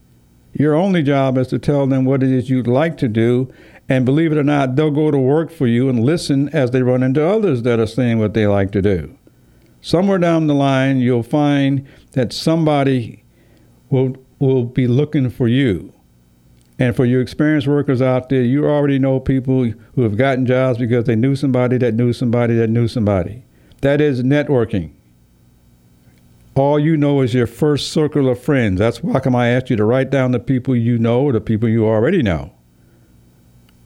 [0.52, 3.52] Your only job is to tell them what it is you'd like to do,
[3.88, 6.82] and believe it or not, they'll go to work for you and listen as they
[6.82, 9.16] run into others that are saying what they like to do.
[9.80, 13.24] Somewhere down the line, you'll find that somebody
[13.90, 15.92] will will be looking for you.
[16.78, 20.78] And for your experienced workers out there, you already know people who have gotten jobs
[20.78, 23.44] because they knew somebody that knew somebody that knew somebody.
[23.82, 24.90] That is networking
[26.54, 28.78] all you know is your first circle of friends.
[28.78, 31.68] That's why come I asked you to write down the people you know, the people
[31.68, 32.52] you already know.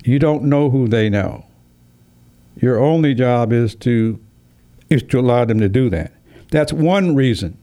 [0.05, 1.47] You don't know who they know.
[2.57, 4.21] Your only job is to
[4.89, 6.13] is to allow them to do that.
[6.51, 7.59] That's one reason.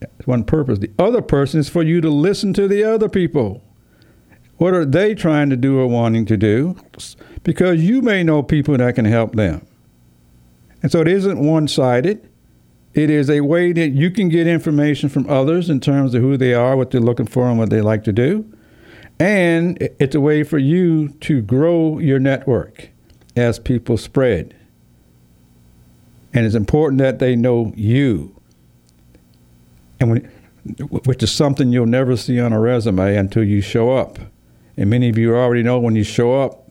[0.00, 0.78] That's one purpose.
[0.78, 3.62] The other person is for you to listen to the other people.
[4.56, 6.76] What are they trying to do or wanting to do?
[7.44, 9.66] Because you may know people that can help them.
[10.82, 12.28] And so it isn't one sided.
[12.92, 16.36] It is a way that you can get information from others in terms of who
[16.36, 18.52] they are, what they're looking for, and what they like to do.
[19.18, 22.88] And it's a way for you to grow your network
[23.36, 24.56] as people spread.
[26.32, 28.34] And it's important that they know you.
[30.00, 30.32] And when,
[31.04, 34.18] which is something you'll never see on a resume until you show up.
[34.76, 36.70] And many of you already know when you show up,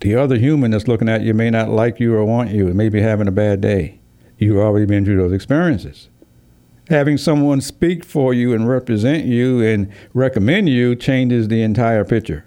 [0.00, 2.76] the other human that's looking at you may not like you or want you, and
[2.76, 3.98] may be having a bad day.
[4.38, 6.08] You've already been through those experiences.
[6.88, 12.44] Having someone speak for you and represent you and recommend you changes the entire picture.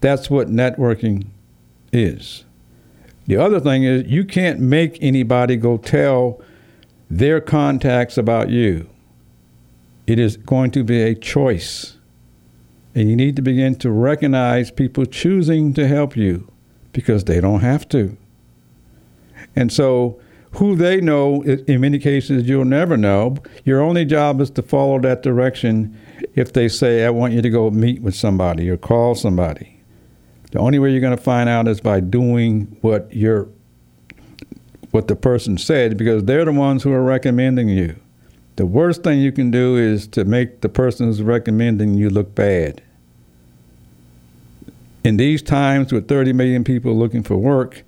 [0.00, 1.26] That's what networking
[1.92, 2.44] is.
[3.26, 6.40] The other thing is, you can't make anybody go tell
[7.10, 8.88] their contacts about you.
[10.06, 11.96] It is going to be a choice.
[12.94, 16.50] And you need to begin to recognize people choosing to help you
[16.92, 18.16] because they don't have to.
[19.54, 20.20] And so
[20.52, 23.36] who they know, in many cases, you'll never know.
[23.64, 25.96] Your only job is to follow that direction
[26.34, 29.80] if they say, I want you to go meet with somebody or call somebody.
[30.50, 33.48] The only way you're going to find out is by doing what you're
[34.90, 37.94] what the person said because they're the ones who are recommending you.
[38.56, 42.34] The worst thing you can do is to make the person who's recommending you look
[42.34, 42.82] bad.
[45.04, 47.84] In these times with 30 million people looking for work,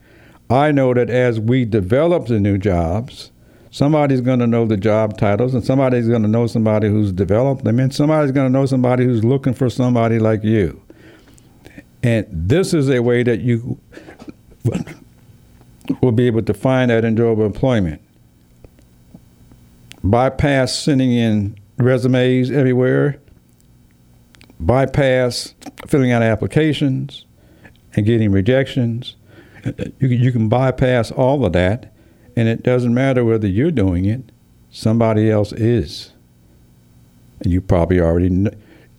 [0.52, 3.30] I know that as we develop the new jobs,
[3.70, 7.64] somebody's going to know the job titles and somebody's going to know somebody who's developed
[7.64, 10.80] them and somebody's going to know somebody who's looking for somebody like you.
[12.02, 13.78] And this is a way that you
[16.00, 18.02] will be able to find that enjoyable employment.
[20.04, 23.20] Bypass sending in resumes everywhere,
[24.58, 25.54] bypass
[25.86, 27.24] filling out applications
[27.94, 29.16] and getting rejections.
[29.98, 31.92] You, you can bypass all of that,
[32.34, 34.32] and it doesn't matter whether you're doing it,
[34.70, 36.12] somebody else is.
[37.40, 38.50] And you probably already know,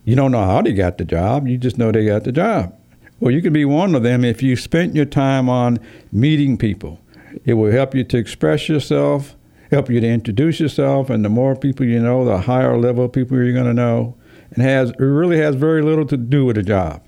[0.06, 2.76] you don't know how they got the job, you just know they got the job.
[3.20, 5.80] Well, you can be one of them if you spent your time on
[6.12, 7.00] meeting people.
[7.46, 9.36] It will help you to express yourself,
[9.72, 13.38] help you to introduce yourself, and the more people you know, the higher level people
[13.38, 14.16] you're going to know.
[14.52, 17.02] It has it really has very little to do with a job.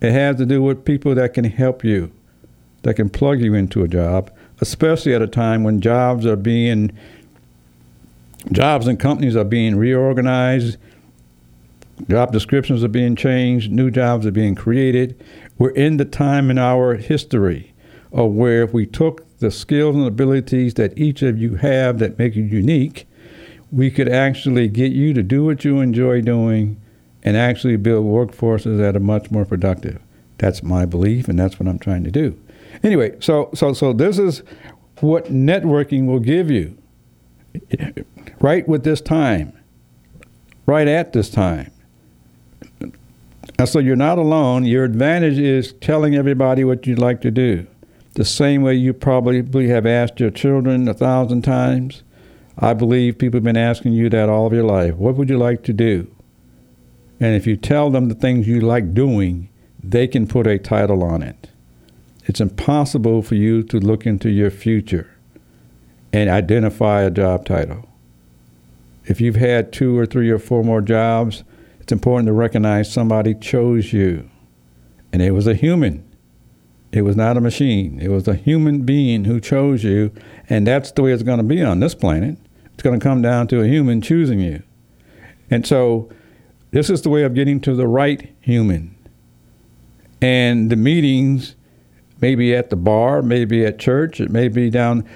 [0.00, 2.12] It has to do with people that can help you,
[2.84, 4.30] that can plug you into a job,
[4.60, 6.92] especially at a time when jobs are being
[8.52, 10.76] jobs and companies are being reorganized,
[12.08, 15.20] job descriptions are being changed, new jobs are being created.
[15.58, 17.72] We're in the time in our history
[18.12, 22.18] of where if we took the skills and abilities that each of you have that
[22.18, 23.06] make you unique,
[23.72, 26.80] we could actually get you to do what you enjoy doing
[27.22, 30.00] and actually build workforces that are much more productive.
[30.38, 32.38] That's my belief, and that's what I'm trying to do.
[32.82, 34.42] Anyway, so so so this is
[35.00, 36.76] what networking will give you.
[38.40, 39.52] Right with this time,
[40.66, 41.70] right at this time.
[43.58, 44.64] And so you're not alone.
[44.64, 47.66] Your advantage is telling everybody what you'd like to do.
[48.14, 52.02] The same way you probably have asked your children a thousand times.
[52.58, 54.94] I believe people have been asking you that all of your life.
[54.94, 56.08] What would you like to do?
[57.20, 59.48] And if you tell them the things you like doing,
[59.82, 61.50] they can put a title on it.
[62.24, 65.10] It's impossible for you to look into your future
[66.12, 67.88] and identify a job title.
[69.06, 71.44] If you've had two or three or four more jobs,
[71.80, 74.30] it's important to recognize somebody chose you.
[75.12, 76.02] And it was a human.
[76.92, 78.00] It was not a machine.
[78.00, 80.10] It was a human being who chose you.
[80.48, 82.38] And that's the way it's going to be on this planet.
[82.72, 84.62] It's going to come down to a human choosing you.
[85.50, 86.08] And so
[86.70, 88.96] this is the way of getting to the right human.
[90.22, 91.54] And the meetings
[92.24, 95.06] maybe at the bar, maybe at church, it may be down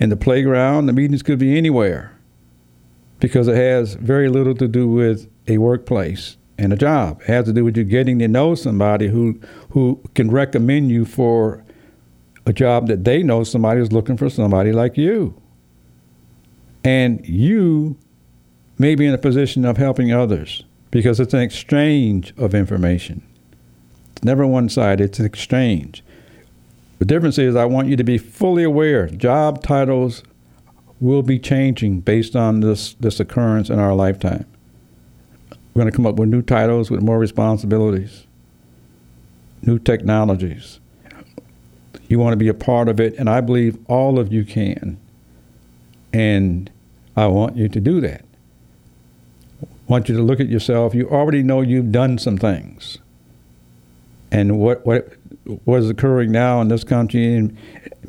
[0.00, 0.86] in the playground.
[0.86, 2.18] The meetings could be anywhere
[3.20, 7.20] because it has very little to do with a workplace and a job.
[7.22, 9.40] It has to do with you getting to know somebody who
[9.70, 11.62] who can recommend you for
[12.46, 15.40] a job that they know somebody is looking for somebody like you.
[16.82, 17.96] And you
[18.76, 23.22] may be in a position of helping others because it's an exchange of information.
[24.10, 26.02] It's never one sided, it's an exchange.
[26.98, 30.22] The difference is, I want you to be fully aware job titles
[31.00, 34.46] will be changing based on this, this occurrence in our lifetime.
[35.74, 38.26] We're going to come up with new titles with more responsibilities,
[39.60, 40.80] new technologies.
[42.08, 44.96] You want to be a part of it, and I believe all of you can.
[46.12, 46.70] And
[47.14, 48.24] I want you to do that.
[49.62, 50.94] I want you to look at yourself.
[50.94, 52.98] You already know you've done some things.
[54.30, 55.12] And what, what,
[55.64, 57.56] what is occurring now in this country and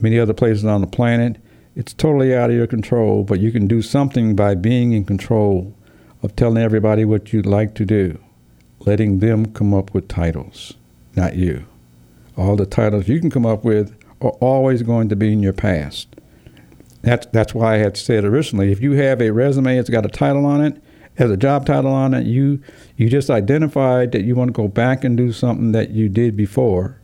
[0.01, 1.37] many other places on the planet,
[1.75, 5.75] it's totally out of your control, but you can do something by being in control
[6.23, 8.19] of telling everybody what you'd like to do,
[8.79, 10.73] letting them come up with titles,
[11.15, 11.65] not you.
[12.35, 15.53] All the titles you can come up with are always going to be in your
[15.53, 16.07] past.
[17.03, 20.09] That's, that's why I had said originally if you have a resume that's got a
[20.09, 20.81] title on it,
[21.17, 22.61] has a job title on it, you,
[22.95, 26.35] you just identified that you want to go back and do something that you did
[26.35, 26.96] before.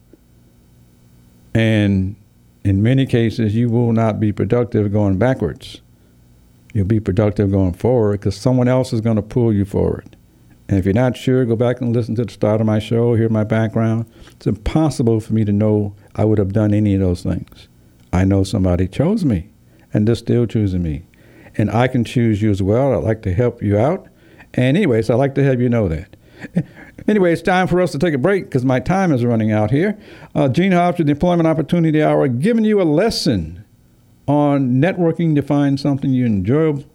[1.53, 2.15] And
[2.63, 5.81] in many cases, you will not be productive going backwards.
[6.73, 10.15] You'll be productive going forward because someone else is going to pull you forward.
[10.67, 13.15] And if you're not sure, go back and listen to the start of my show,
[13.15, 14.09] hear my background.
[14.31, 17.67] It's impossible for me to know I would have done any of those things.
[18.11, 19.49] I know somebody chose me,
[19.93, 21.03] and they're still choosing me.
[21.55, 22.93] And I can choose you as well.
[22.93, 24.07] I'd like to help you out.
[24.53, 26.15] And, anyways, I'd like to have you know that.
[27.07, 29.71] Anyway, it's time for us to take a break because my time is running out
[29.71, 29.97] here.
[30.33, 33.65] Uh, Gene Hodge with the Employment Opportunity Hour giving you a lesson
[34.25, 36.85] on networking to find something you enjoy,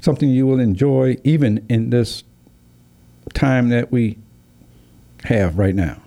[0.00, 2.24] something you will enjoy even in this
[3.34, 4.18] time that we
[5.24, 6.00] have right now.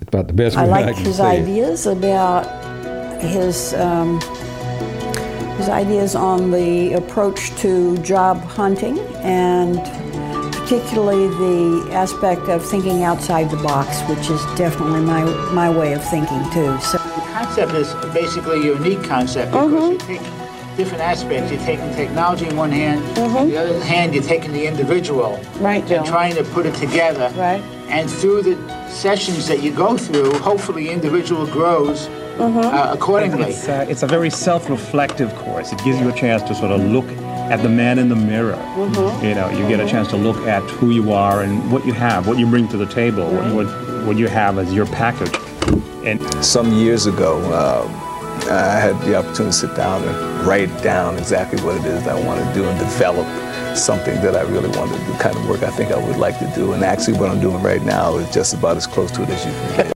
[0.00, 1.42] It's about the best I like can his say it.
[1.42, 2.46] ideas about
[3.20, 4.20] his um,
[5.58, 8.96] his ideas on the approach to job hunting
[9.26, 9.76] and
[10.52, 16.02] particularly the aspect of thinking outside the box, which is definitely my, my way of
[16.08, 16.78] thinking too.
[16.80, 20.22] So The concept is basically a unique concept because you take
[20.76, 21.50] different aspects.
[21.50, 25.86] You're taking technology in one hand, on the other hand, you're taking the individual Right,
[25.86, 25.96] Joe.
[25.96, 27.32] and trying to put it together.
[27.36, 27.62] Right.
[27.88, 32.08] And through the sessions that you go through, hopefully, the individual grows
[32.38, 33.50] uh, accordingly.
[33.50, 35.72] It's, uh, it's a very self-reflective course.
[35.72, 37.06] It gives you a chance to sort of look
[37.50, 38.56] at the man in the mirror.
[39.22, 41.92] You know, you get a chance to look at who you are and what you
[41.92, 45.34] have, what you bring to the table, what, what, what you have as your package.
[46.04, 47.88] And Some years ago, um,
[48.50, 52.16] I had the opportunity to sit down and write down exactly what it is that
[52.16, 53.26] I want to do and develop
[53.76, 56.38] something that I really want to do, kind of work I think I would like
[56.38, 56.72] to do.
[56.72, 59.44] And actually, what I'm doing right now is just about as close to it as
[59.44, 59.95] you can get.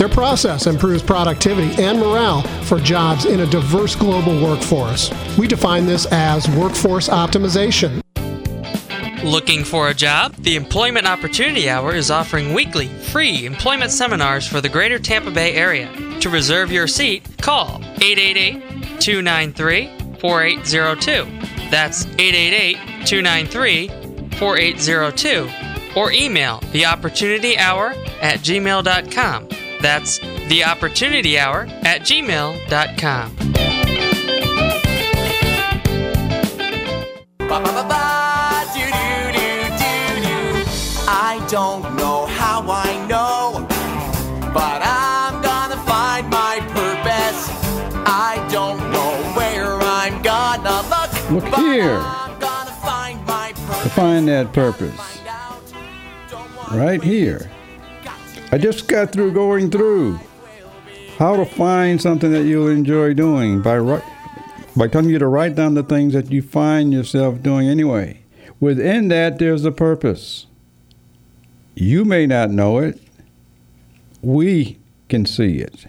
[0.00, 5.10] Their process improves productivity and morale for jobs in a diverse global workforce.
[5.36, 8.00] We define this as workforce optimization.
[9.22, 10.32] Looking for a job?
[10.36, 15.52] The Employment Opportunity Hour is offering weekly free employment seminars for the greater Tampa Bay
[15.52, 15.92] area.
[16.20, 21.68] To reserve your seat, call 888 293 4802.
[21.68, 23.88] That's 888 293
[24.38, 25.50] 4802.
[25.94, 29.59] Or email theopportunityhour at gmail.com.
[29.80, 33.36] That's theopportunityhour at gmail.com.
[37.38, 40.64] Ba-ba-ba-ba, do-do-do-do-do.
[41.08, 43.66] I don't know how I know,
[44.54, 47.48] but I'm gonna find my purpose.
[48.06, 51.10] I don't know where I'm gonna look.
[51.30, 51.98] Look but here.
[51.98, 53.82] I'm gonna find my purpose.
[53.82, 55.00] to find that purpose.
[56.70, 57.50] Right here.
[58.52, 60.18] I just got through going through
[61.18, 63.78] how to find something that you'll enjoy doing by
[64.76, 68.22] by telling you to write down the things that you find yourself doing anyway.
[68.58, 70.46] Within that, there's a purpose.
[71.74, 73.00] You may not know it.
[74.22, 74.78] We
[75.08, 75.86] can see it.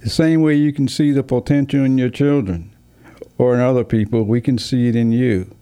[0.00, 2.74] The same way you can see the potential in your children
[3.38, 5.54] or in other people, we can see it in you.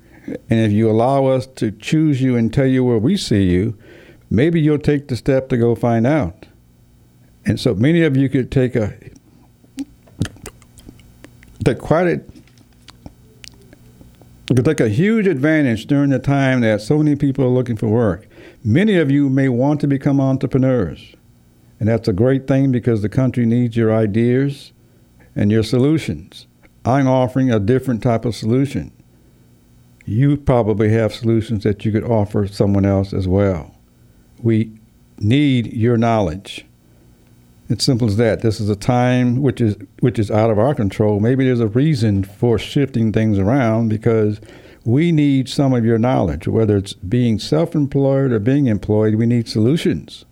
[0.49, 3.79] And if you allow us to choose you and tell you where we see you,
[4.31, 6.47] maybe you'll take the step to go find out.
[7.45, 8.95] And so many of you could take a
[11.65, 12.21] take quite a
[14.55, 17.89] could take a huge advantage during the time that so many people are looking for
[17.89, 18.27] work.
[18.65, 21.15] Many of you may want to become entrepreneurs.
[21.79, 24.73] And that's a great thing because the country needs your ideas
[25.35, 26.47] and your solutions.
[26.85, 28.93] I'm offering a different type of solution.
[30.05, 33.77] You probably have solutions that you could offer someone else as well.
[34.43, 34.73] We
[35.19, 36.67] need your knowledge.
[37.69, 38.41] It's simple as that.
[38.41, 41.21] This is a time which is which is out of our control.
[41.21, 44.41] Maybe there's a reason for shifting things around because
[44.85, 49.15] we need some of your knowledge, whether it's being self-employed or being employed.
[49.15, 50.25] We need solutions.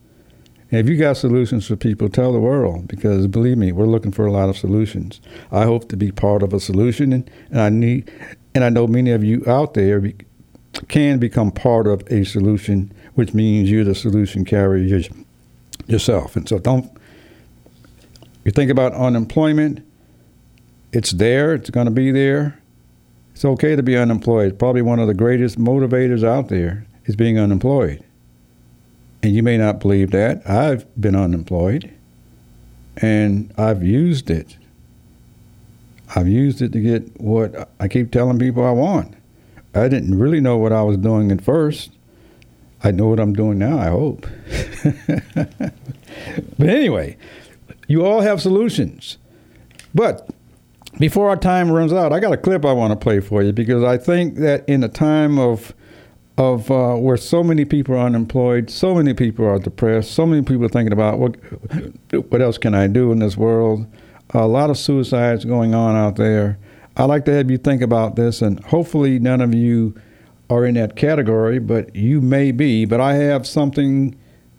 [0.70, 4.12] And if you got solutions for people, tell the world because believe me, we're looking
[4.12, 5.20] for a lot of solutions.
[5.52, 8.10] I hope to be part of a solution, and, and I need,
[8.54, 10.02] and I know many of you out there
[10.86, 15.02] can become part of a solution, which means you're the solution carrier
[15.86, 16.36] yourself.
[16.36, 16.90] And so don't.
[18.44, 19.84] You think about unemployment.
[20.92, 21.54] It's there.
[21.54, 22.60] It's going to be there.
[23.32, 24.58] It's okay to be unemployed.
[24.58, 28.02] Probably one of the greatest motivators out there is being unemployed.
[29.22, 30.48] And you may not believe that.
[30.48, 31.92] I've been unemployed
[32.96, 34.56] and I've used it.
[36.14, 39.14] I've used it to get what I keep telling people I want.
[39.74, 41.92] I didn't really know what I was doing at first.
[42.82, 44.26] I know what I'm doing now, I hope.
[46.58, 47.16] but anyway,
[47.88, 49.18] you all have solutions.
[49.94, 50.28] But
[50.98, 53.52] before our time runs out, I got a clip I want to play for you
[53.52, 55.74] because I think that in a time of
[56.36, 60.40] of uh, where so many people are unemployed, so many people are depressed, so many
[60.42, 61.36] people are thinking about what
[62.30, 63.86] what else can I do in this world.
[64.30, 66.58] A lot of suicides going on out there.
[67.00, 69.94] I'd like to have you think about this, and hopefully none of you
[70.50, 72.86] are in that category, but you may be.
[72.86, 74.18] But I have something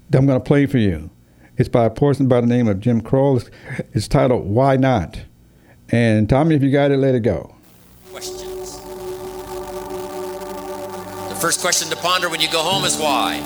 [0.09, 1.09] that I'm going to play for you.
[1.57, 3.41] It's by a person by the name of Jim Kroll.
[3.91, 5.19] It's, titled "Why Not,"
[5.89, 6.97] and me if you got it.
[6.97, 7.53] Let it go.
[8.09, 8.77] Questions.
[11.27, 13.41] The first question to ponder when you go home is why?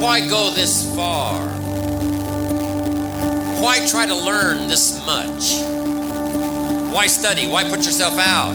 [0.00, 1.38] Why go this far?
[3.60, 5.79] Why try to learn this much?
[6.90, 7.46] Why study?
[7.46, 8.52] Why put yourself out?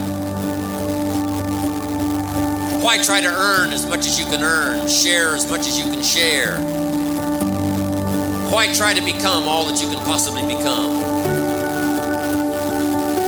[2.84, 5.86] Why try to earn as much as you can earn, share as much as you
[5.86, 6.60] can share?
[8.52, 11.02] Why try to become all that you can possibly become?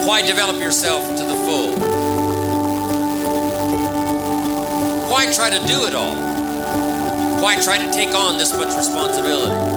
[0.05, 1.79] Why develop yourself to the full?
[5.09, 6.15] Why try to do it all?
[7.41, 9.76] Why try to take on this much responsibility?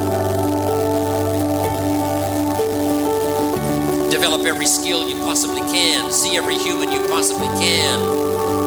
[4.21, 8.01] Develop every skill you possibly can, see every human you possibly can,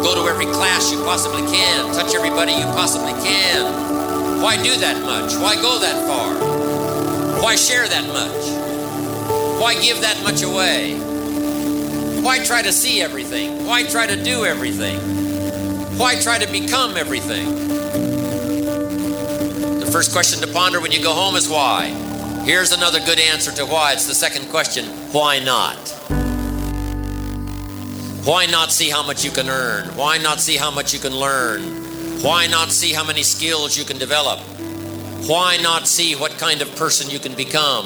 [0.01, 4.41] go to every class you possibly can, touch everybody you possibly can.
[4.41, 5.35] Why do that much?
[5.35, 7.39] Why go that far?
[7.39, 9.61] Why share that much?
[9.61, 10.95] Why give that much away?
[12.23, 13.67] Why try to see everything?
[13.67, 14.97] Why try to do everything?
[15.99, 17.45] Why try to become everything?
[19.79, 21.89] The first question to ponder when you go home is why.
[22.43, 23.93] Here's another good answer to why.
[23.93, 25.77] It's the second question why not?
[28.25, 29.95] Why not see how much you can earn?
[29.95, 31.61] Why not see how much you can learn?
[32.23, 34.39] Why not see how many skills you can develop?
[35.27, 37.85] Why not see what kind of person you can become?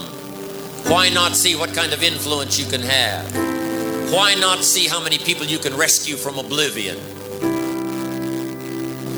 [0.88, 3.30] Why not see what kind of influence you can have?
[4.14, 6.96] Why not see how many people you can rescue from oblivion?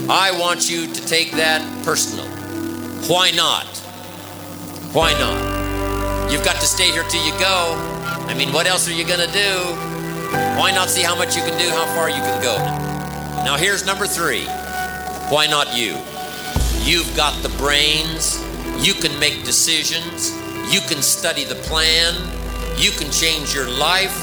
[0.09, 2.25] I want you to take that personal.
[3.07, 3.67] Why not?
[4.93, 6.31] Why not?
[6.31, 7.97] You've got to stay here till you go.
[8.29, 9.57] I mean, what else are you going to do?
[10.55, 12.57] Why not see how much you can do, how far you can go?
[13.43, 14.45] Now, here's number three.
[15.33, 15.97] Why not you?
[16.85, 18.37] You've got the brains.
[18.85, 20.31] You can make decisions.
[20.71, 22.13] You can study the plan.
[22.77, 24.13] You can change your life.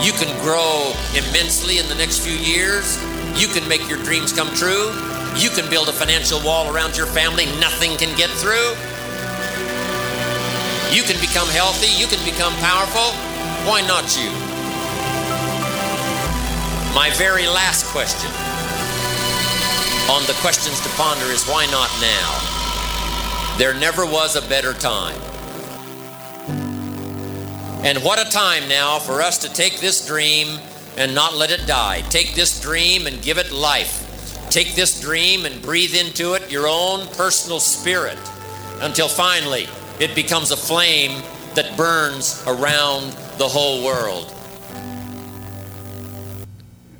[0.00, 3.02] You can grow immensely in the next few years.
[3.34, 4.94] You can make your dreams come true.
[5.34, 8.76] You can build a financial wall around your family nothing can get through.
[10.90, 11.90] You can become healthy.
[12.00, 13.12] You can become powerful.
[13.66, 14.30] Why not you?
[16.94, 18.30] My very last question
[20.08, 23.56] on the questions to ponder is why not now?
[23.58, 25.20] There never was a better time.
[27.84, 30.58] And what a time now for us to take this dream
[30.96, 32.02] and not let it die.
[32.02, 34.48] Take this dream and give it life.
[34.50, 38.18] Take this dream and breathe into it your own personal spirit
[38.80, 39.66] until finally
[40.00, 41.22] it becomes a flame
[41.54, 44.32] that burns around the whole world.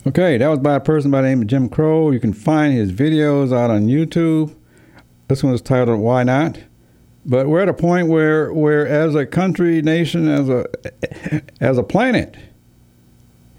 [0.07, 2.11] Okay, that was by a person by the name of Jim Crow.
[2.11, 4.55] You can find his videos out on YouTube.
[5.29, 6.59] This one is titled "Why Not."
[7.25, 10.67] But we're at a point where, where as a country, nation, as a
[11.61, 12.37] as a planet,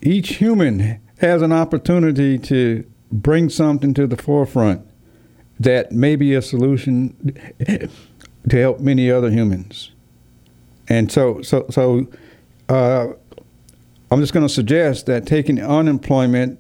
[0.02, 4.88] each human has an opportunity to bring something to the forefront
[5.60, 7.36] that may be a solution
[8.50, 9.92] to help many other humans.
[10.90, 12.08] And so, so, so,
[12.70, 13.08] uh,
[14.10, 16.60] I'm just going to suggest that taking unemployment,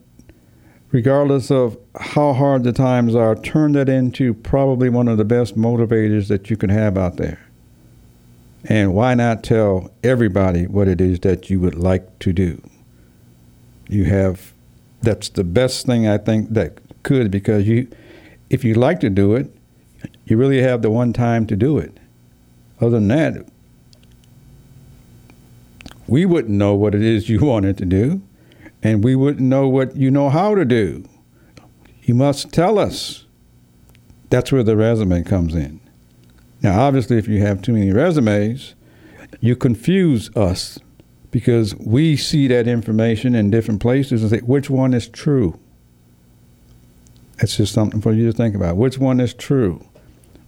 [0.91, 5.57] regardless of how hard the times are, turn that into probably one of the best
[5.57, 7.39] motivators that you can have out there.
[8.65, 12.61] And why not tell everybody what it is that you would like to do?
[13.87, 14.51] You have,
[15.01, 17.87] that's the best thing I think that could, because you,
[18.49, 19.53] if you like to do it,
[20.29, 21.97] you really have the one time to do it.
[22.81, 23.47] Other than that,
[26.05, 28.21] we wouldn't know what it is you wanted to do,
[28.83, 31.07] and we wouldn't know what you know how to do.
[32.03, 33.23] You must tell us.
[34.29, 35.79] That's where the resume comes in.
[36.61, 38.75] Now, obviously, if you have too many resumes,
[39.39, 40.79] you confuse us
[41.31, 45.57] because we see that information in different places and say, which one is true?
[47.37, 48.75] That's just something for you to think about.
[48.75, 49.86] Which one is true?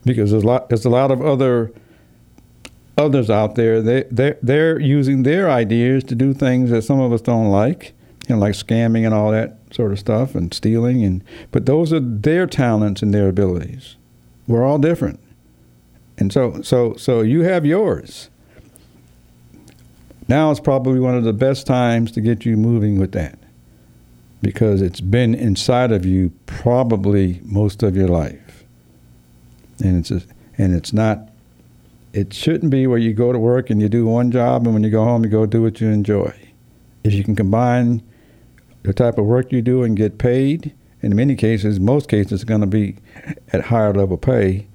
[0.06, 1.72] Because there's a lot, there's a lot of other
[2.97, 3.82] others out there.
[3.82, 7.93] They they they're using their ideas to do things that some of us don't like,
[8.28, 11.04] you know, like scamming and all that sort of stuff and stealing.
[11.04, 13.95] And but those are their talents and their abilities.
[14.47, 15.20] We're all different,
[16.18, 18.30] and so so so you have yours.
[20.28, 23.39] Now is probably one of the best times to get you moving with that
[24.41, 28.49] because it's been inside of you probably most of your life.
[29.80, 31.30] And it's and it's not
[32.12, 34.84] it shouldn't be where you go to work and you do one job and when
[34.84, 36.34] you go home you go do what you enjoy.
[37.04, 38.02] If you can combine
[38.84, 42.44] the type of work you do and get paid, in many cases, most cases, it's
[42.44, 42.98] going to be
[43.54, 44.68] at higher level pay,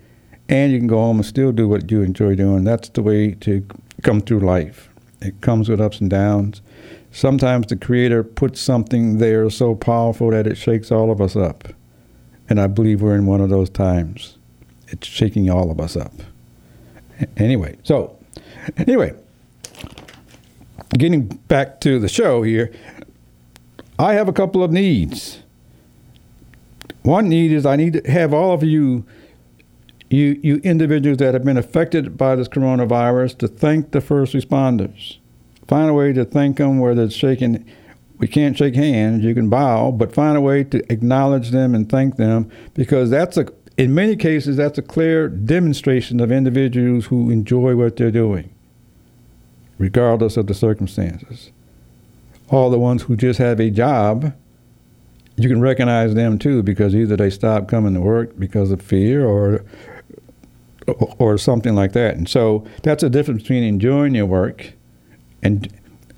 [0.49, 2.65] and you can go home and still do what you enjoy doing.
[2.65, 3.67] That's the way to
[4.03, 4.89] come through life.
[5.21, 6.63] It comes with ups and downs.
[7.11, 11.69] Sometimes the Creator puts something there so powerful that it shakes all of us up.
[12.49, 14.39] And I believe we're in one of those times.
[14.95, 16.13] It's shaking all of us up.
[17.37, 18.17] Anyway, so
[18.77, 19.13] anyway,
[20.91, 22.73] getting back to the show here,
[23.99, 25.43] I have a couple of needs.
[27.03, 29.05] One need is I need to have all of you,
[30.11, 35.19] you, you individuals that have been affected by this coronavirus, to thank the first responders.
[35.67, 37.65] Find a way to thank them, whether it's shaking.
[38.19, 39.25] We can't shake hands.
[39.25, 43.37] You can bow, but find a way to acknowledge them and thank them because that's
[43.37, 48.55] a in many cases, that's a clear demonstration of individuals who enjoy what they're doing,
[49.79, 51.51] regardless of the circumstances.
[52.51, 54.33] All the ones who just have a job,
[55.37, 59.27] you can recognize them too because either they stop coming to work because of fear
[59.27, 59.65] or
[61.19, 62.15] or something like that.
[62.15, 64.75] And so that's the difference between enjoying your work
[65.43, 65.73] and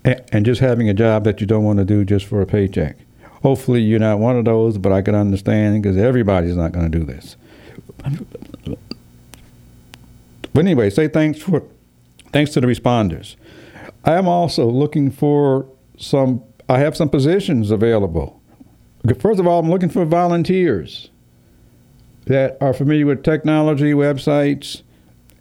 [0.04, 2.96] and just having a job that you don't want to do just for a paycheck.
[3.42, 6.98] Hopefully, you're not one of those, but I can understand because everybody's not going to
[6.98, 7.36] do this.
[10.52, 11.62] But anyway, say thanks for
[12.32, 13.36] thanks to the responders.
[14.04, 15.66] I am also looking for
[15.98, 16.42] some.
[16.68, 18.40] I have some positions available.
[19.20, 21.10] First of all, I'm looking for volunteers
[22.24, 24.82] that are familiar with technology, websites,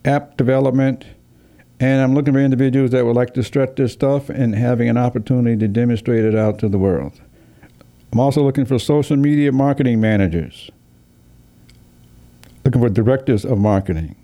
[0.04, 1.06] app development,
[1.80, 4.98] and I'm looking for individuals that would like to stretch their stuff and having an
[4.98, 7.20] opportunity to demonstrate it out to the world.
[8.12, 10.70] I'm also looking for social media marketing managers
[12.66, 14.16] looking for directors of marketing.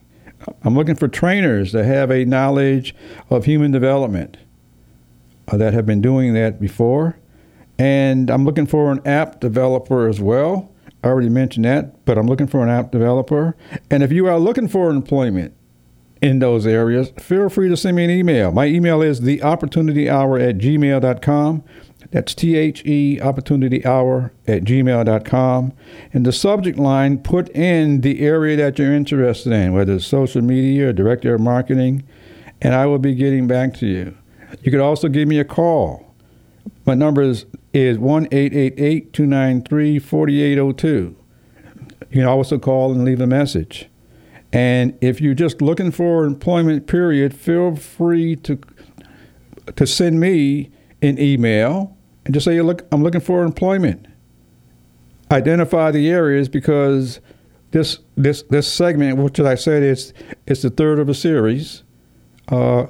[0.63, 2.95] I'm looking for trainers that have a knowledge
[3.29, 4.37] of human development
[5.47, 7.19] uh, that have been doing that before.
[7.77, 10.71] And I'm looking for an app developer as well.
[11.03, 13.55] I already mentioned that, but I'm looking for an app developer.
[13.89, 15.55] And if you are looking for employment
[16.21, 18.51] in those areas, feel free to send me an email.
[18.51, 21.63] My email is theopportunityhour at gmail.com.
[22.11, 25.73] That's T H E opportunity hour at gmail.com.
[26.11, 30.41] In the subject line, put in the area that you're interested in, whether it's social
[30.41, 32.03] media or director of marketing,
[32.61, 34.17] and I will be getting back to you.
[34.61, 36.13] You could also give me a call.
[36.85, 41.15] My number is, is 1 293 4802.
[42.11, 43.87] You can also call and leave a message.
[44.51, 48.59] And if you're just looking for employment, period, feel free to
[49.75, 51.95] to send me an email
[52.25, 54.05] and just say, you look, I'm looking for employment.
[55.31, 57.19] Identify the areas because
[57.71, 60.13] this this this segment, which I said is
[60.45, 61.83] it's the third of a series.
[62.49, 62.87] Uh,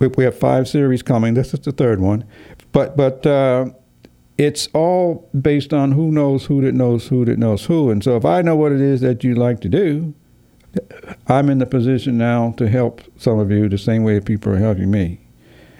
[0.00, 1.34] we have five series coming.
[1.34, 2.24] This is the third one,
[2.72, 3.66] but but uh,
[4.36, 7.90] it's all based on who knows who that knows who that knows who.
[7.90, 10.12] And so if I know what it is that you like to do,
[11.28, 14.58] I'm in the position now to help some of you the same way people are
[14.58, 15.20] helping me.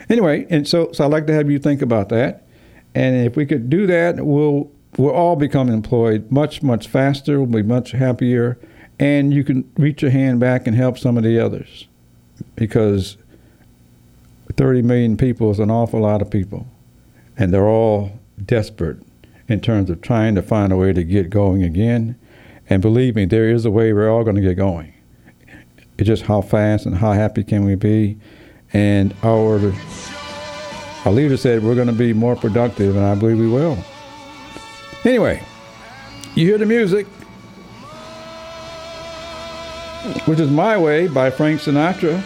[0.09, 2.47] Anyway, and so so I'd like to have you think about that.
[2.95, 7.41] And if we could do that, we'll we'll all become employed much much faster.
[7.41, 8.59] We'll be much happier,
[8.99, 11.89] and you can reach your hand back and help some of the others,
[12.57, 13.17] because
[14.57, 16.67] 30 million people is an awful lot of people,
[17.37, 18.13] and they're all
[18.45, 18.99] desperate
[19.49, 22.19] in terms of trying to find a way to get going again.
[22.71, 24.95] And believe me, there is a way we're all going to get going.
[25.99, 28.19] It's just how fast and how happy can we be
[28.75, 29.73] and our
[31.05, 33.79] our leader said we're going to be more productive, and I believe we will.
[35.05, 35.43] Anyway,
[36.35, 37.07] you hear the music,
[40.27, 42.23] which is "My Way" by Frank Sinatra.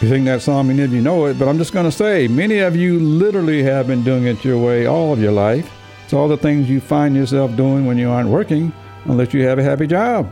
[0.00, 2.28] You think that song, many of you know it, but I'm just going to say,
[2.28, 5.70] many of you literally have been doing it your way all of your life.
[6.04, 8.72] It's all the things you find yourself doing when you aren't working,
[9.06, 10.30] unless you have a happy job.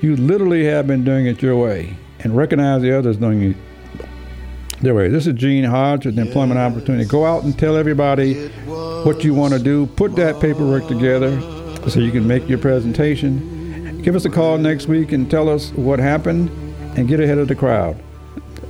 [0.00, 1.96] You literally have been doing it your way
[2.26, 3.56] and recognize the others doing it
[4.82, 5.08] their way.
[5.08, 7.04] This is Gene Hodge with the Employment Opportunity.
[7.04, 9.86] Go out and tell everybody what you want to do.
[9.86, 11.40] Put that paperwork together
[11.88, 14.02] so you can make your presentation.
[14.02, 16.50] Give us a call next week and tell us what happened
[16.98, 18.02] and get ahead of the crowd.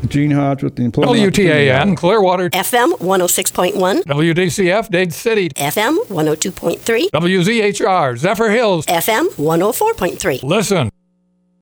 [0.07, 1.69] Gene Hodge with the Employment Opportunity.
[1.69, 10.91] WTAN Clearwater FM 106.1 WDCF Dade City FM 102.3 WZHR Zephyrhills FM 104.3 Listen